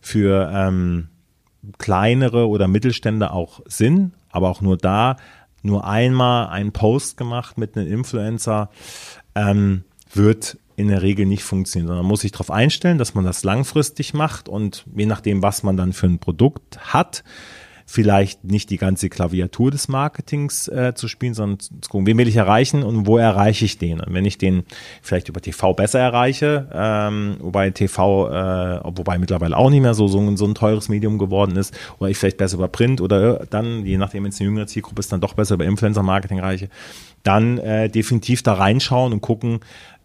für 0.00 0.50
ähm, 0.54 1.08
kleinere 1.78 2.46
oder 2.48 2.68
Mittelstände 2.68 3.32
auch 3.32 3.60
Sinn, 3.66 4.12
aber 4.30 4.48
auch 4.48 4.60
nur 4.60 4.76
da. 4.76 5.16
Nur 5.62 5.86
einmal 5.86 6.48
einen 6.48 6.72
Post 6.72 7.16
gemacht 7.16 7.58
mit 7.58 7.76
einem 7.76 7.88
Influencer 7.88 8.70
ähm, 9.34 9.84
wird 10.12 10.58
in 10.76 10.88
der 10.88 11.02
Regel 11.02 11.26
nicht 11.26 11.42
funktionieren, 11.42 11.88
sondern 11.88 12.04
man 12.04 12.10
muss 12.10 12.20
sich 12.20 12.30
darauf 12.30 12.52
einstellen, 12.52 12.98
dass 12.98 13.14
man 13.14 13.24
das 13.24 13.42
langfristig 13.42 14.14
macht 14.14 14.48
und 14.48 14.84
je 14.94 15.06
nachdem, 15.06 15.42
was 15.42 15.64
man 15.64 15.76
dann 15.76 15.92
für 15.92 16.06
ein 16.06 16.20
Produkt 16.20 16.78
hat, 16.92 17.24
vielleicht 17.90 18.44
nicht 18.44 18.68
die 18.68 18.76
ganze 18.76 19.08
Klaviatur 19.08 19.70
des 19.70 19.88
Marketings 19.88 20.68
äh, 20.68 20.92
zu 20.94 21.08
spielen, 21.08 21.32
sondern 21.32 21.58
zu 21.58 21.70
gucken, 21.88 22.06
wen 22.06 22.18
will 22.18 22.28
ich 22.28 22.36
erreichen 22.36 22.82
und 22.82 23.06
wo 23.06 23.16
erreiche 23.16 23.64
ich 23.64 23.78
den. 23.78 24.00
Und 24.00 24.12
wenn 24.12 24.26
ich 24.26 24.36
den 24.36 24.64
vielleicht 25.00 25.30
über 25.30 25.40
TV 25.40 25.72
besser 25.72 25.98
erreiche, 25.98 26.68
ähm, 26.70 27.38
wobei 27.40 27.70
TV, 27.70 28.28
äh, 28.28 28.80
wobei 28.84 29.16
mittlerweile 29.16 29.56
auch 29.56 29.70
nicht 29.70 29.80
mehr 29.80 29.94
so, 29.94 30.06
so, 30.06 30.36
so 30.36 30.44
ein 30.44 30.54
teures 30.54 30.90
Medium 30.90 31.16
geworden 31.16 31.56
ist, 31.56 31.74
oder 31.98 32.10
ich 32.10 32.18
vielleicht 32.18 32.36
besser 32.36 32.58
über 32.58 32.68
Print 32.68 33.00
oder 33.00 33.46
dann, 33.48 33.86
je 33.86 33.96
nachdem, 33.96 34.24
wenn 34.24 34.32
es 34.32 34.40
eine 34.40 34.50
jüngere 34.50 34.66
Zielgruppe 34.66 35.00
ist, 35.00 35.10
dann 35.10 35.22
doch 35.22 35.32
besser 35.32 35.54
über 35.54 35.64
Influencer-Marketing 35.64 36.40
erreiche, 36.40 36.68
dann 37.22 37.56
äh, 37.56 37.88
definitiv 37.88 38.42
da 38.42 38.52
reinschauen 38.52 39.14
und 39.14 39.22
gucken, 39.22 39.60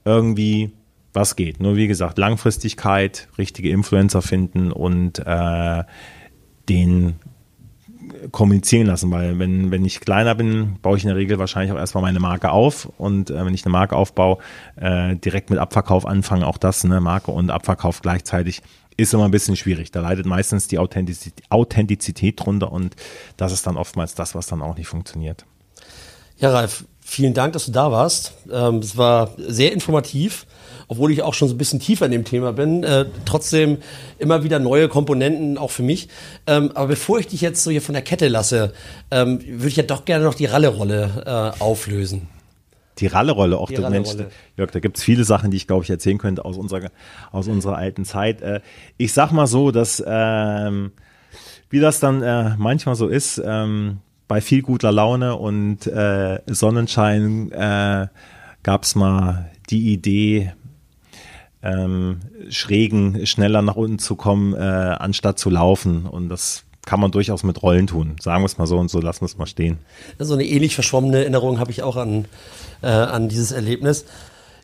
irgendwie, 0.05 0.71
was 1.11 1.35
geht. 1.35 1.59
Nur 1.59 1.75
wie 1.75 1.87
gesagt, 1.87 2.17
Langfristigkeit, 2.17 3.27
richtige 3.37 3.71
Influencer 3.71 4.21
finden 4.21 4.71
und 4.71 5.19
äh, 5.19 5.83
den 6.69 7.15
kommunizieren 8.31 8.87
lassen, 8.87 9.11
weil 9.11 9.39
wenn, 9.39 9.71
wenn 9.71 9.85
ich 9.85 9.99
kleiner 9.99 10.35
bin, 10.35 10.77
baue 10.81 10.97
ich 10.97 11.03
in 11.03 11.09
der 11.09 11.17
Regel 11.17 11.39
wahrscheinlich 11.39 11.71
auch 11.71 11.77
erstmal 11.77 12.03
meine 12.03 12.19
Marke 12.19 12.51
auf 12.51 12.89
und 12.97 13.29
äh, 13.29 13.45
wenn 13.45 13.53
ich 13.53 13.65
eine 13.65 13.71
Marke 13.71 13.95
aufbaue, 13.95 14.37
äh, 14.75 15.15
direkt 15.15 15.49
mit 15.49 15.59
Abverkauf 15.59 16.05
anfangen, 16.05 16.43
auch 16.43 16.57
das, 16.57 16.83
ne, 16.83 17.01
Marke 17.01 17.31
und 17.31 17.49
Abverkauf 17.49 18.01
gleichzeitig, 18.01 18.61
ist 18.97 19.13
immer 19.13 19.25
ein 19.25 19.31
bisschen 19.31 19.55
schwierig. 19.55 19.91
Da 19.91 20.01
leidet 20.01 20.25
meistens 20.25 20.67
die 20.67 20.79
Authentizität, 20.79 21.43
Authentizität 21.49 22.39
drunter 22.39 22.71
und 22.71 22.95
das 23.37 23.51
ist 23.51 23.65
dann 23.65 23.77
oftmals 23.77 24.15
das, 24.15 24.35
was 24.35 24.47
dann 24.47 24.61
auch 24.61 24.77
nicht 24.77 24.87
funktioniert. 24.87 25.45
Ja, 26.37 26.51
Ralf, 26.51 26.85
vielen 27.13 27.33
Dank, 27.33 27.53
dass 27.53 27.65
du 27.65 27.71
da 27.71 27.91
warst. 27.91 28.33
Ähm, 28.51 28.77
es 28.77 28.97
war 28.97 29.31
sehr 29.37 29.71
informativ 29.71 30.45
obwohl 30.87 31.11
ich 31.11 31.23
auch 31.23 31.33
schon 31.33 31.47
so 31.47 31.55
ein 31.55 31.57
bisschen 31.57 31.79
tiefer 31.79 32.05
in 32.05 32.11
dem 32.11 32.23
Thema 32.23 32.53
bin, 32.53 32.83
äh, 32.83 33.05
trotzdem 33.25 33.77
immer 34.19 34.43
wieder 34.43 34.59
neue 34.59 34.87
Komponenten 34.87 35.57
auch 35.57 35.71
für 35.71 35.81
mich. 35.81 36.09
Ähm, 36.45 36.71
aber 36.75 36.87
bevor 36.87 37.19
ich 37.19 37.27
dich 37.27 37.41
jetzt 37.41 37.63
so 37.63 37.71
hier 37.71 37.81
von 37.81 37.93
der 37.93 38.03
Kette 38.03 38.27
lasse, 38.27 38.73
ähm, 39.09 39.39
würde 39.41 39.67
ich 39.67 39.75
ja 39.75 39.83
doch 39.83 40.05
gerne 40.05 40.23
noch 40.23 40.35
die 40.35 40.45
Ralle-Rolle 40.45 41.53
äh, 41.57 41.61
auflösen. 41.61 42.27
Die 42.99 43.07
Ralle-Rolle, 43.07 43.57
auch 43.57 43.71
der 43.71 43.89
Mensch, 43.89 44.09
Jörg, 44.55 44.69
da 44.69 44.79
gibt 44.79 44.97
es 44.97 45.03
viele 45.03 45.23
Sachen, 45.23 45.49
die 45.49 45.57
ich 45.57 45.65
glaube 45.65 45.83
ich 45.83 45.89
erzählen 45.89 46.19
könnte 46.19 46.45
aus 46.45 46.57
unserer, 46.57 46.91
aus 47.31 47.47
unserer 47.47 47.75
alten 47.75 48.05
Zeit. 48.05 48.41
Äh, 48.41 48.61
ich 48.97 49.13
sag 49.13 49.31
mal 49.31 49.47
so, 49.47 49.71
dass 49.71 50.03
ähm, 50.05 50.91
wie 51.71 51.79
das 51.79 51.99
dann 51.99 52.21
äh, 52.21 52.55
manchmal 52.57 52.93
so 52.93 53.07
ist, 53.07 53.41
ähm, 53.43 53.97
bei 54.33 54.41
viel 54.41 54.63
guter 54.63 54.91
Laune 54.91 55.35
und 55.35 55.85
äh, 55.85 56.39
Sonnenschein 56.47 57.51
äh, 57.51 58.07
gab 58.63 58.81
es 58.81 58.95
mal 58.95 59.51
die 59.69 59.93
Idee, 59.93 60.53
ähm, 61.61 62.21
schrägen 62.49 63.27
schneller 63.27 63.61
nach 63.61 63.75
unten 63.75 63.99
zu 63.99 64.15
kommen, 64.15 64.55
äh, 64.55 64.57
anstatt 64.57 65.37
zu 65.37 65.51
laufen. 65.51 66.07
Und 66.07 66.29
das 66.29 66.63
kann 66.83 66.99
man 66.99 67.11
durchaus 67.11 67.43
mit 67.43 67.61
Rollen 67.61 67.85
tun. 67.85 68.15
Sagen 68.19 68.41
wir 68.41 68.47
es 68.47 68.57
mal 68.57 68.65
so 68.65 68.79
und 68.79 68.89
so 68.89 68.99
lassen 69.01 69.21
wir 69.21 69.27
es 69.27 69.37
mal 69.37 69.45
stehen. 69.45 69.77
So 70.17 70.33
eine 70.33 70.45
ähnlich 70.45 70.73
verschwommene 70.73 71.19
Erinnerung 71.19 71.59
habe 71.59 71.69
ich 71.69 71.83
auch 71.83 71.95
an, 71.95 72.25
äh, 72.81 72.87
an 72.87 73.29
dieses 73.29 73.51
Erlebnis. 73.51 74.05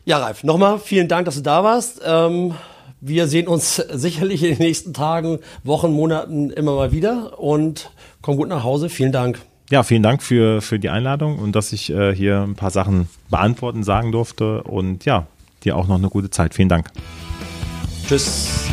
Ja, 0.04 0.18
Ralf, 0.18 0.42
nochmal 0.42 0.80
vielen 0.80 1.06
Dank, 1.06 1.26
dass 1.26 1.36
du 1.36 1.42
da 1.42 1.62
warst. 1.62 2.00
Ähm, 2.04 2.54
wir 3.00 3.28
sehen 3.28 3.46
uns 3.46 3.76
sicherlich 3.92 4.42
in 4.42 4.48
den 4.48 4.66
nächsten 4.66 4.94
Tagen, 4.94 5.38
Wochen, 5.62 5.92
Monaten 5.92 6.50
immer 6.50 6.74
mal 6.74 6.90
wieder 6.90 7.38
und 7.38 7.92
komm 8.20 8.36
gut 8.36 8.48
nach 8.48 8.64
Hause. 8.64 8.88
Vielen 8.88 9.12
Dank. 9.12 9.38
Ja, 9.70 9.84
vielen 9.84 10.02
Dank 10.02 10.20
für, 10.22 10.60
für 10.60 10.80
die 10.80 10.90
Einladung 10.90 11.38
und 11.38 11.54
dass 11.54 11.72
ich 11.72 11.90
äh, 11.90 12.14
hier 12.14 12.42
ein 12.42 12.56
paar 12.56 12.72
Sachen 12.72 13.08
beantworten, 13.30 13.84
sagen 13.84 14.10
durfte. 14.10 14.64
Und 14.64 15.04
ja, 15.04 15.28
dir 15.62 15.76
auch 15.76 15.86
noch 15.86 15.96
eine 15.96 16.08
gute 16.08 16.28
Zeit. 16.28 16.54
Vielen 16.54 16.68
Dank. 16.68 16.90
Tschüss. 18.06 18.68